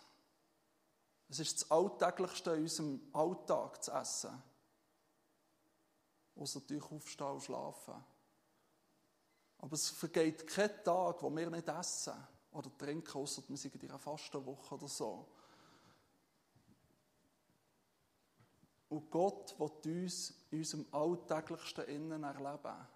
Es 1.30 1.40
ist 1.40 1.62
das 1.62 1.72
Alltäglichste 1.72 2.52
in 2.52 2.62
unserem 2.62 3.02
Alltag 3.14 3.84
zu 3.84 3.92
essen 3.92 4.44
außer 6.38 6.60
natürlich 6.60 6.92
aufstehen 6.92 7.28
und 7.28 7.44
schlafen. 7.44 8.04
Aber 9.60 9.74
es 9.74 9.90
vergeht 9.90 10.46
kein 10.48 10.84
Tag, 10.84 11.22
wo 11.22 11.36
wir 11.36 11.50
nicht 11.50 11.68
essen 11.68 12.14
oder 12.52 12.76
trinken, 12.78 13.18
außer 13.18 13.42
wir 13.48 13.58
sind 13.58 13.76
in 13.76 13.90
einer 13.90 14.00
Fastenwoche 14.00 14.76
oder 14.76 14.88
so. 14.88 15.28
Und 18.90 19.12
Gott 19.12 19.56
will 19.60 20.04
uns 20.04 20.34
in 20.52 20.60
unserem 20.60 20.86
alltäglichsten 20.92 21.86
Innen 21.86 22.24
erleben. 22.24 22.88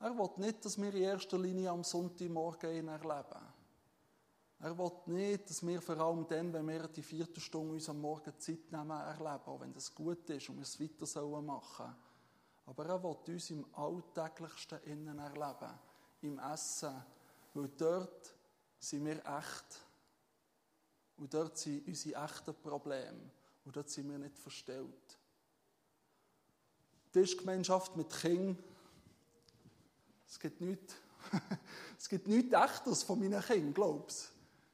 Er 0.00 0.16
will 0.16 0.30
nicht, 0.36 0.64
dass 0.64 0.80
wir 0.80 0.94
in 0.94 1.02
erster 1.02 1.38
Linie 1.38 1.70
am 1.70 1.84
Sonntagmorgen 1.84 2.74
ihn 2.74 2.88
erleben. 2.88 3.52
Er 4.60 4.76
will 4.76 4.92
nicht, 5.06 5.50
dass 5.50 5.64
wir 5.64 5.82
vor 5.82 5.98
allem 5.98 6.26
dann, 6.26 6.52
wenn 6.52 6.66
wir 6.66 6.88
die 6.88 7.02
vierte 7.02 7.40
Stunde 7.40 7.74
uns 7.74 7.88
am 7.88 8.00
Morgen 8.00 8.32
Zeit 8.38 8.72
nehmen, 8.72 8.90
erleben, 8.90 9.44
auch 9.46 9.60
wenn 9.60 9.72
das 9.72 9.94
gut 9.94 10.28
ist 10.30 10.48
und 10.48 10.56
wir 10.56 10.62
es 10.62 10.80
weiter 10.80 11.42
machen 11.42 11.86
sollen. 11.86 12.07
Aber 12.68 12.84
er 12.84 13.02
will 13.02 13.16
uns 13.34 13.50
im 13.50 13.64
Alltäglichsten 13.74 14.82
innen 14.84 15.18
erleben, 15.18 15.72
im 16.20 16.38
Essen. 16.38 17.02
Weil 17.54 17.68
dort 17.68 18.34
sind 18.78 19.06
wir 19.06 19.24
echt 19.24 19.80
Und 21.16 21.32
dort 21.32 21.56
sind 21.56 21.86
unsere 21.86 22.24
echten 22.24 22.54
Probleme. 22.54 23.30
Und 23.64 23.74
dort 23.74 23.88
sind 23.88 24.10
wir 24.10 24.18
nicht 24.18 24.38
verstellt. 24.38 25.18
Tischgemeinschaft 27.10 27.96
mit 27.96 28.10
Kindern. 28.10 28.62
Es 30.26 30.38
gibt 30.38 30.60
nichts, 30.60 30.94
es 31.98 32.08
gibt 32.08 32.28
nichts 32.28 32.52
Echtes 32.52 33.02
von 33.02 33.18
meinen 33.18 33.40
Kindern, 33.40 33.72
glaubst 33.72 34.30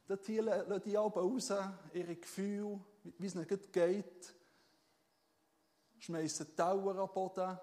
du? 0.06 0.16
Dort 0.16 0.28
lassen 0.28 0.82
die 0.84 0.98
alle 0.98 1.12
raus, 1.12 1.52
ihre 1.92 2.16
Gefühle, 2.16 2.80
wie 3.18 3.26
es 3.26 3.34
ihnen 3.36 3.46
geht. 3.72 4.34
Schmeißen 5.98 6.56
Tauer 6.56 6.96
am 6.96 7.08
Boden. 7.14 7.56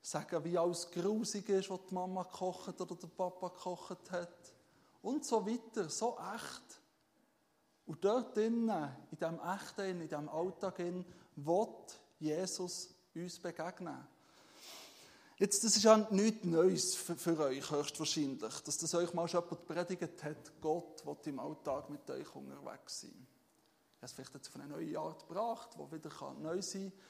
Sagen, 0.00 0.44
wie 0.44 0.56
alles 0.56 0.90
grusig 0.90 1.48
ist, 1.48 1.70
was 1.70 1.80
die 1.88 1.94
Mama 1.94 2.22
gekocht 2.22 2.80
oder 2.80 2.94
der 2.94 3.08
Papa 3.08 3.48
gekocht 3.48 4.10
hat. 4.10 4.52
Und 5.02 5.24
so 5.24 5.46
weiter. 5.46 5.88
So 5.88 6.16
echt. 6.34 6.80
Und 7.86 8.04
dort 8.04 8.36
drinnen, 8.36 8.96
in 9.10 9.18
diesem 9.18 9.40
Echten, 9.40 10.00
in 10.00 10.08
diesem 10.08 10.28
Alltag, 10.28 10.78
will 10.78 11.68
Jesus 12.18 12.94
uns 13.14 13.38
begegnen. 13.38 14.06
Jetzt, 15.38 15.62
das 15.62 15.76
ist 15.76 15.84
ja 15.84 15.96
nichts 16.10 16.44
Neues 16.44 16.96
für, 16.96 17.14
für 17.14 17.38
euch, 17.38 17.70
höchstwahrscheinlich, 17.70 18.60
dass 18.64 18.76
das 18.76 18.92
euch 18.94 19.14
mal 19.14 19.28
schon 19.28 19.44
jemand 19.44 19.66
predigt 19.66 20.24
hat, 20.24 20.60
Gott 20.60 21.06
will 21.06 21.16
im 21.26 21.38
Alltag 21.38 21.88
mit 21.90 22.10
euch 22.10 22.34
unterwegs 22.34 23.02
sein. 23.02 23.26
Er 24.00 24.02
hat 24.02 24.10
es 24.10 24.12
vielleicht 24.12 24.34
jetzt 24.34 24.48
auf 24.48 24.56
eine 24.56 24.66
neue 24.66 24.98
Art 24.98 25.28
gebracht, 25.28 25.70
die 25.74 25.92
wieder 25.92 26.10
neu 26.40 26.60
sein 26.60 26.90
kann. 26.90 27.02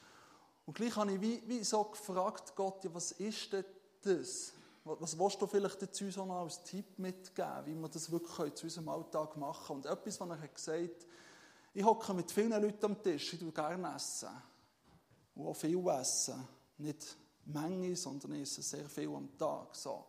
Und 0.69 0.75
gleich 0.75 0.95
habe 0.97 1.11
ich 1.13 1.19
wie, 1.19 1.41
wie 1.47 1.63
so 1.63 1.83
gefragt, 1.83 2.55
Gott, 2.55 2.83
ja, 2.83 2.93
was 2.93 3.11
ist 3.13 3.51
denn 3.51 3.65
das? 4.03 4.53
Was 4.83 5.17
willst 5.17 5.41
du 5.41 5.47
vielleicht 5.47 5.81
dazu 5.81 6.11
so 6.11 6.23
noch 6.23 6.43
als 6.43 6.63
Tipp 6.63 6.99
mitgeben, 6.99 7.65
wie 7.65 7.73
wir 7.73 7.89
das 7.89 8.11
wirklich 8.11 8.53
zu 8.53 8.65
unserem 8.67 8.87
Alltag 8.89 9.35
machen 9.35 9.77
Und 9.77 9.87
etwas, 9.87 10.19
was 10.19 10.29
er 10.29 10.39
hat 10.39 10.53
gesagt 10.53 11.07
ich 11.73 11.83
hocke 11.83 12.13
mit 12.13 12.31
vielen 12.31 12.51
Leuten 12.61 12.85
am 12.85 13.01
Tisch, 13.01 13.33
ich 13.33 13.39
tue 13.39 13.51
gerne 13.51 13.95
essen. 13.95 14.29
Und 15.33 15.47
auch 15.47 15.55
viel 15.55 15.87
essen. 15.87 16.47
Nicht 16.77 17.17
Menge, 17.45 17.95
sondern 17.95 18.33
ich 18.33 18.43
esse 18.43 18.61
sehr 18.61 18.87
viel 18.87 19.09
am 19.09 19.35
Tag. 19.39 19.75
So. 19.75 20.05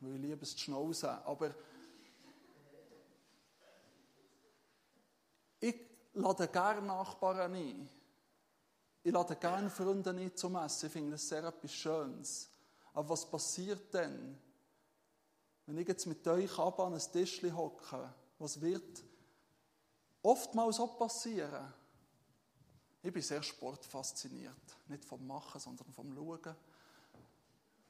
Weil 0.00 0.16
ich 0.16 0.20
liebe 0.20 0.42
es 0.42 0.50
zu 0.50 0.58
schnauzen. 0.58 1.08
Aber 1.08 1.54
ich 5.60 5.76
lade 6.12 6.48
gerne 6.48 6.86
Nachbarn 6.86 7.54
ein. 7.54 7.88
Ich 9.02 9.12
lade 9.12 9.36
gerne 9.36 9.70
Freunde 9.70 10.10
ein 10.10 10.36
zum 10.36 10.56
Essen. 10.56 10.86
Ich 10.86 10.92
finde 10.92 11.12
das 11.12 11.28
sehr 11.28 11.44
etwas 11.44 11.72
Schönes. 11.72 12.50
Aber 12.92 13.10
was 13.10 13.30
passiert 13.30 13.92
denn, 13.94 14.36
wenn 15.66 15.78
ich 15.78 15.88
jetzt 15.88 16.06
mit 16.06 16.26
euch 16.26 16.58
ab 16.58 16.80
an 16.80 16.94
ein 16.94 17.12
Tischchen 17.12 17.56
hocke? 17.56 18.12
Was 18.38 18.60
wird 18.60 19.02
oftmals 20.22 20.80
auch 20.80 20.98
passieren? 20.98 21.72
Ich 23.02 23.12
bin 23.12 23.22
sehr 23.22 23.42
sportfasziniert. 23.42 24.76
Nicht 24.88 25.04
vom 25.04 25.26
Machen, 25.26 25.60
sondern 25.60 25.92
vom 25.92 26.12
Schauen. 26.12 26.56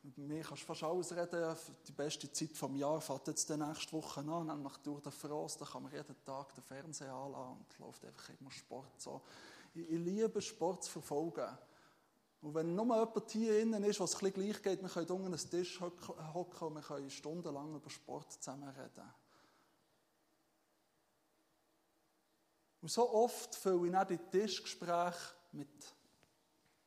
Bei 0.03 0.23
mir 0.23 0.42
kannst 0.42 0.62
du 0.62 0.66
fast 0.66 0.83
alles 0.83 1.12
reden. 1.12 1.57
Die 1.87 1.92
beste 1.92 2.31
Zeit 2.31 2.51
des 2.51 2.79
Jahres 2.79 3.05
fährt 3.05 3.27
jetzt 3.29 3.49
die 3.49 3.57
nächste 3.57 3.92
Woche 3.92 4.21
an, 4.21 4.47
nämlich 4.47 4.77
durch 4.79 5.03
den 5.03 5.12
Frost. 5.12 5.61
Da 5.61 5.64
kann 5.64 5.83
man 5.83 5.92
jeden 5.92 6.25
Tag 6.25 6.55
den 6.55 6.62
Fernseher 6.62 7.12
anlassen 7.12 7.59
und 7.59 7.79
läuft 7.79 8.05
einfach 8.05 8.29
immer 8.40 8.51
Sport. 8.51 9.01
So. 9.01 9.23
Ich, 9.74 9.88
liebe 9.90 10.40
Sport 10.40 10.85
zu 10.85 10.92
verfolgen. 10.92 11.59
Und 12.40 12.54
wenn 12.54 12.74
nur 12.74 12.85
jemand 12.85 13.31
hier 13.31 13.61
innen 13.61 13.85
ist, 13.85 14.00
was 14.00 14.14
es 14.14 14.18
gleich 14.18 14.62
geht, 14.62 14.81
wir 14.81 14.88
können 14.88 15.11
unter 15.11 15.26
einen 15.26 15.50
Tisch 15.50 15.81
hocken 15.81 16.68
und 16.68 16.74
wir 16.74 16.83
können 16.83 17.11
stundenlang 17.11 17.74
über 17.74 17.90
Sport 17.90 18.33
zusammen 18.33 18.68
reden. 18.68 19.12
Und 22.81 22.90
so 22.90 23.12
oft 23.12 23.57
fülle 23.57 23.88
ich 23.88 23.96
auch 23.96 24.04
die 24.04 24.18
Tischgespräche 24.18 25.35
mit, 25.52 25.68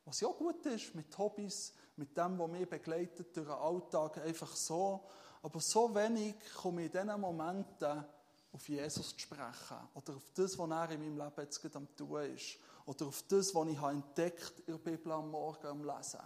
was 0.04 0.20
ja 0.20 0.28
gut 0.28 0.64
ist, 0.66 0.94
mit 0.94 1.16
Hobbys, 1.18 1.74
mit 1.96 2.16
dem, 2.16 2.38
was 2.38 2.50
mich 2.50 2.68
begleitet 2.68 3.36
durch 3.36 3.46
den 3.46 3.54
Alltag, 3.54 4.18
einfach 4.18 4.56
so. 4.56 5.06
Aber 5.42 5.60
so 5.60 5.94
wenig 5.94 6.34
komme 6.54 6.86
ich 6.86 6.94
in 6.94 7.06
diesen 7.06 7.20
Momenten 7.20 8.04
auf 8.52 8.68
Jesus 8.68 9.10
zu 9.10 9.18
sprechen. 9.18 9.76
Oder 9.94 10.16
auf 10.16 10.30
das, 10.34 10.58
was 10.58 10.70
er 10.70 10.90
in 10.90 11.00
meinem 11.00 11.18
Leben 11.18 11.40
jetzt 11.42 11.60
gerade 11.60 11.76
am 11.76 11.94
tun 11.94 12.22
ist. 12.34 12.58
Oder 12.86 13.06
auf 13.06 13.22
das, 13.28 13.54
was 13.54 13.68
ich 13.68 13.78
habe 13.78 13.92
entdeckt 13.92 14.60
in 14.60 14.74
der 14.74 14.78
Bibel 14.78 15.12
am 15.12 15.30
Morgen 15.30 15.66
am 15.66 15.84
Lesen. 15.84 16.20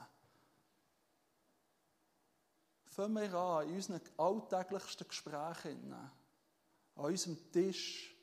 Fangen 2.87 3.15
wir 3.15 3.35
an, 3.35 3.69
in 3.69 3.75
unseren 3.75 4.01
alltäglichsten 4.17 5.07
Gesprächen, 5.07 5.93
an 5.93 6.11
unserem 6.95 7.53
Tisch, 7.53 8.17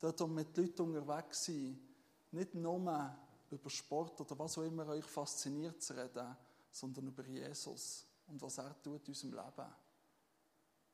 dort, 0.00 0.20
wo 0.20 0.26
wir 0.26 0.34
mit 0.34 0.56
Leuten 0.56 0.82
unterwegs 0.82 1.44
sind, 1.44 1.80
nicht 2.32 2.54
nur 2.54 3.16
über 3.50 3.70
Sport 3.70 4.20
oder 4.20 4.38
was 4.38 4.58
auch 4.58 4.62
immer 4.62 4.86
euch 4.88 5.04
fasziniert 5.04 5.80
zu 5.80 5.96
reden, 5.96 6.36
sondern 6.70 7.06
über 7.06 7.24
Jesus 7.24 8.04
und 8.26 8.42
was 8.42 8.58
er 8.58 8.74
tut 8.82 9.06
in 9.06 9.14
unserem 9.14 9.32
Leben. 9.32 9.72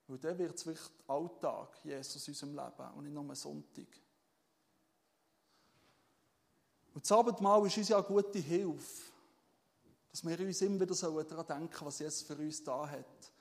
Weil 0.07 0.19
dann 0.19 0.39
wird 0.39 0.55
es 0.55 0.67
wirklich 0.67 0.91
Alltag, 1.07 1.85
Jesus 1.85 2.29
in 2.29 2.33
unserem 2.33 2.55
Leben 2.55 2.95
und 2.95 3.05
nicht 3.05 3.15
nur 3.15 3.35
Sonntag. 3.35 3.89
Und 6.95 7.05
das 7.05 7.13
Abendmahl 7.13 7.67
ist 7.67 7.77
uns 7.77 7.89
ja 7.89 7.97
eine 7.97 8.07
gute 8.07 8.39
Hilfe, 8.39 9.03
dass 10.11 10.25
wir 10.25 10.39
uns 10.41 10.61
immer 10.61 10.81
wieder 10.81 11.25
daran 11.25 11.47
denken 11.47 11.87
was 11.87 11.99
Jesus 11.99 12.23
für 12.23 12.37
uns 12.37 12.63
da 12.63 12.89
hat. 12.89 13.33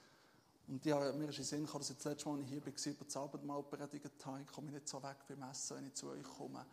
Und 0.67 0.85
ja, 0.85 1.11
mir 1.11 1.27
ist 1.27 1.37
in 1.37 1.43
Sinn 1.43 1.65
gekommen, 1.65 1.81
dass 1.81 1.89
ich 1.89 1.97
das 1.97 2.05
letzte 2.05 2.29
Mal, 2.29 2.35
als 2.35 2.45
ich 2.45 2.49
hier 2.49 2.65
war, 2.65 2.93
über 2.93 3.05
das 3.05 3.17
Abendmahl 3.17 3.63
predigt 3.63 4.25
habe. 4.25 4.41
Ich 4.41 4.51
komme 4.51 4.71
nicht 4.71 4.87
so 4.87 5.03
weg 5.03 5.17
beim 5.27 5.41
Essen, 5.49 5.77
wenn 5.77 5.87
ich 5.87 5.93
zu 5.95 6.09
euch 6.09 6.23
komme. 6.23 6.65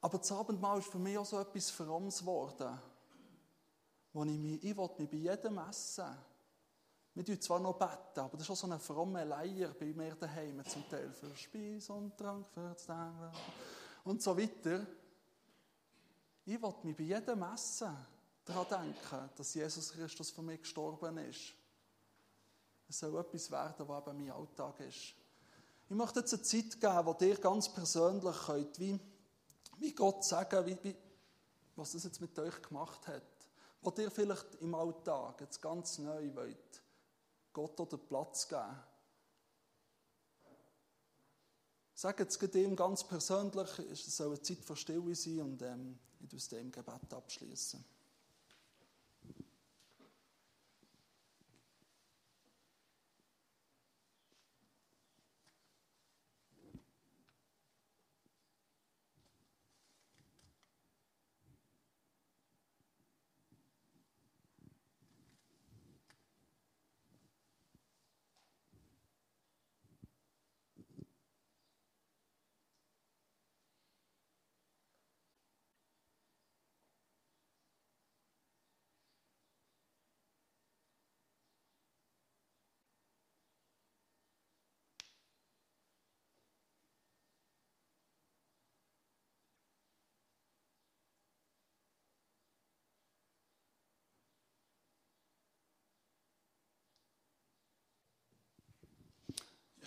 Aber 0.00 0.18
das 0.18 0.32
Abendmahl 0.32 0.80
ist 0.80 0.88
für 0.88 0.98
mich 0.98 1.16
auch 1.16 1.24
so 1.24 1.38
etwas 1.38 1.70
Frommes 1.70 2.18
geworden, 2.18 2.78
wo 4.12 4.24
ich 4.24 4.38
mich, 4.38 4.64
ich 4.64 4.76
will 4.76 4.90
mich 4.98 5.08
bei 5.08 5.16
jedem 5.16 5.58
Essen, 5.58 6.06
wir 7.14 7.24
tun 7.24 7.40
zwar 7.40 7.60
noch 7.60 7.78
beten, 7.78 8.20
aber 8.20 8.36
das 8.36 8.42
ist 8.42 8.50
auch 8.50 8.56
so 8.56 8.66
eine 8.66 8.78
fromme 8.78 9.24
Leier 9.24 9.72
bei 9.78 9.86
mir 9.86 10.14
daheim 10.16 10.62
zum 10.66 10.86
Teil 10.88 11.12
für 11.12 11.34
Speis 11.34 11.88
und 11.88 12.16
Trank, 12.16 12.46
für 12.46 12.74
das 12.74 12.86
Denken 12.86 13.30
und 14.06 14.22
so 14.22 14.36
weiter. 14.36 14.86
Ich 16.44 16.62
will 16.62 16.74
mich 16.84 16.96
bei 16.96 17.02
jedem 17.02 17.42
Essen 17.42 17.96
daran 18.44 18.66
denken, 18.68 19.30
dass 19.36 19.54
Jesus 19.54 19.92
Christus 19.92 20.30
für 20.30 20.42
mich 20.42 20.60
gestorben 20.60 21.18
ist. 21.18 21.52
Es 22.88 23.00
soll 23.00 23.18
etwas 23.18 23.50
werden, 23.50 23.88
was 23.88 24.06
eben 24.06 24.18
mein 24.18 24.30
Alltag 24.30 24.78
ist. 24.80 25.14
Ich 25.88 25.96
möchte 25.96 26.20
jetzt 26.20 26.34
eine 26.34 26.42
Zeit 26.42 26.80
geben, 26.80 27.06
wo 27.06 27.16
ihr 27.20 27.36
ganz 27.38 27.68
persönlich 27.68 28.36
könnt, 28.46 28.78
wie, 28.78 28.98
wie 29.78 29.92
Gott 29.92 30.24
sagen, 30.24 30.66
wie, 30.66 30.78
wie, 30.82 30.96
was 31.74 31.92
das 31.92 32.04
jetzt 32.04 32.20
mit 32.20 32.38
euch 32.38 32.62
gemacht 32.62 33.08
hat. 33.08 33.22
Wo 33.82 33.92
ihr 33.98 34.10
vielleicht 34.10 34.54
im 34.60 34.74
Alltag 34.74 35.40
jetzt 35.40 35.60
ganz 35.60 35.98
neu 35.98 36.32
wollt, 36.34 36.82
Gott 37.52 37.78
oder 37.80 37.98
Platz 37.98 38.48
geben. 38.48 38.82
Sag 41.98 42.20
jetzt 42.20 42.38
ihm 42.54 42.76
ganz 42.76 43.04
persönlich, 43.04 43.78
es 43.90 44.14
soll 44.14 44.26
eine 44.26 44.42
Zeit 44.42 44.62
für 44.62 44.76
Stille 44.76 45.14
sein 45.14 45.40
und 45.40 45.62
ähm, 45.62 45.98
ich 46.20 46.34
aus 46.36 46.48
dem 46.48 46.70
Gebet 46.70 47.10
abschließen. 47.10 47.82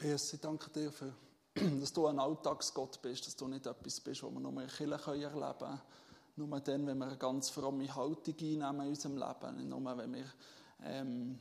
Jesus, 0.02 0.34
ich 0.34 0.40
danke 0.40 0.70
dir, 0.70 0.92
für, 0.92 1.14
dass 1.80 1.92
du 1.92 2.08
ein 2.08 2.20
Alltagsgott 2.20 3.02
bist, 3.02 3.28
dass 3.28 3.36
du 3.36 3.48
nicht 3.50 3.66
etwas 3.66 4.00
bist, 4.00 4.24
was 4.24 4.32
wir 4.32 4.40
nur 4.40 4.62
in 4.62 4.70
Kirche 4.70 5.12
erleben 5.12 5.60
können. 5.60 5.82
Nur 6.38 6.60
dann, 6.62 6.88
wenn 6.88 6.98
wir 6.98 7.08
eine 7.08 7.18
ganz 7.18 7.50
fromme 7.50 7.94
Haltung 7.94 8.36
einnehmen 8.40 8.82
in 8.82 8.88
unserem 8.90 9.18
Leben. 9.18 9.58
Nicht 9.58 9.70
nur, 9.70 9.98
wenn 9.98 10.14
wir 10.14 10.26
ähm, 10.86 11.40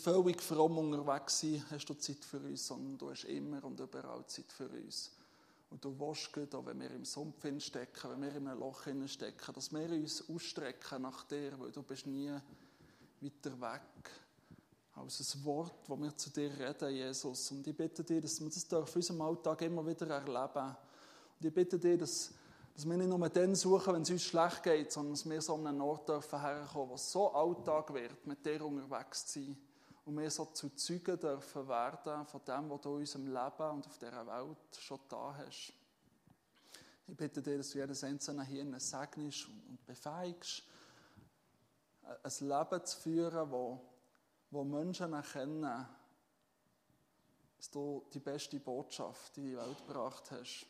völlig 0.00 0.40
fromm 0.40 0.78
unterwegs 0.78 1.40
sein, 1.40 1.64
hast 1.68 1.86
du 1.86 1.94
Zeit 1.94 2.24
für 2.24 2.38
uns, 2.38 2.68
sondern 2.68 2.98
du 2.98 3.10
hast 3.10 3.24
immer 3.24 3.64
und 3.64 3.80
überall 3.80 4.24
Zeit 4.28 4.52
für 4.52 4.68
uns. 4.68 5.10
Und 5.68 5.84
du 5.84 5.98
willst 5.98 6.32
Gott, 6.32 6.54
auch 6.54 6.66
wenn 6.66 6.80
wir 6.80 6.92
im 6.92 7.04
Sumpf 7.04 7.44
stecken, 7.58 8.10
wenn 8.10 8.22
wir 8.22 8.36
in 8.36 8.46
einem 8.46 8.60
Loch 8.60 8.82
stecken, 9.06 9.54
dass 9.54 9.72
wir 9.72 9.90
uns 9.90 10.22
ausstrecken 10.30 11.02
nach 11.02 11.24
dir, 11.24 11.58
weil 11.58 11.72
du 11.72 11.82
bist 11.82 12.06
nie 12.06 12.30
weiter 13.20 13.60
weg 13.60 14.10
als 14.96 15.34
ein 15.34 15.44
Wort, 15.44 15.74
das 15.86 15.98
wir 15.98 16.16
zu 16.16 16.30
dir 16.30 16.50
reden, 16.58 16.94
Jesus. 16.94 17.50
Und 17.50 17.66
ich 17.66 17.76
bitte 17.76 18.02
dich, 18.02 18.22
dass 18.22 18.40
wir 18.40 18.48
das 18.48 18.64
in 18.64 18.80
unserem 18.96 19.20
Alltag 19.20 19.62
immer 19.62 19.86
wieder 19.86 20.08
erleben. 20.08 20.76
Und 21.38 21.46
ich 21.46 21.52
bitte 21.52 21.78
dich, 21.78 21.98
dass, 21.98 22.32
dass 22.74 22.88
wir 22.88 22.96
nicht 22.96 23.08
nur 23.08 23.28
den 23.28 23.54
suchen, 23.54 23.94
wenn 23.94 24.02
es 24.02 24.10
uns 24.10 24.22
schlecht 24.22 24.62
geht, 24.62 24.90
sondern 24.90 25.12
dass 25.12 25.28
wir 25.28 25.42
so 25.42 25.54
an 25.54 25.66
einen 25.66 25.80
Ort 25.82 26.08
dürfen 26.08 26.40
herkommen, 26.40 26.90
wo 26.90 26.96
so 26.96 27.30
Alltag 27.30 27.92
wird, 27.92 28.26
mit 28.26 28.44
dir 28.44 28.64
unterwegs 28.64 29.26
zu 29.26 29.40
sein. 29.40 29.56
Und 30.06 30.18
wir 30.18 30.30
so 30.30 30.46
zu 30.46 30.70
Zeugen 30.70 31.18
dürfen 31.18 31.68
werden 31.68 32.26
von 32.26 32.40
dem, 32.46 32.70
was 32.70 32.80
du 32.80 32.94
in 32.94 33.00
unserem 33.00 33.26
Leben 33.26 33.70
und 33.70 33.86
auf 33.86 33.98
dieser 33.98 34.26
Welt 34.26 34.76
schon 34.78 35.00
da 35.08 35.34
hast. 35.36 35.72
Ich 37.08 37.16
bitte 37.16 37.42
dich, 37.42 37.56
dass 37.58 37.70
du 37.70 37.78
jedes 37.78 38.02
einzelne 38.02 38.44
hier 38.44 38.64
segnest 38.78 39.46
und 39.68 39.84
befähigst, 39.84 40.62
ein 42.22 42.48
Leben 42.48 42.84
zu 42.84 42.98
führen, 42.98 43.50
das 43.50 43.78
wo 44.50 44.64
Menschen 44.64 45.12
erkennen, 45.12 45.86
dass 47.56 47.70
du 47.70 48.06
die 48.12 48.20
beste 48.20 48.60
Botschaft 48.60 49.36
in 49.38 49.44
die 49.44 49.56
Welt 49.56 49.86
gebracht 49.86 50.30
hast. 50.30 50.66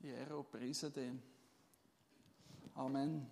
Und 0.00 0.50
preise 0.50 0.90
dich. 0.90 1.12
Amen. 2.74 3.30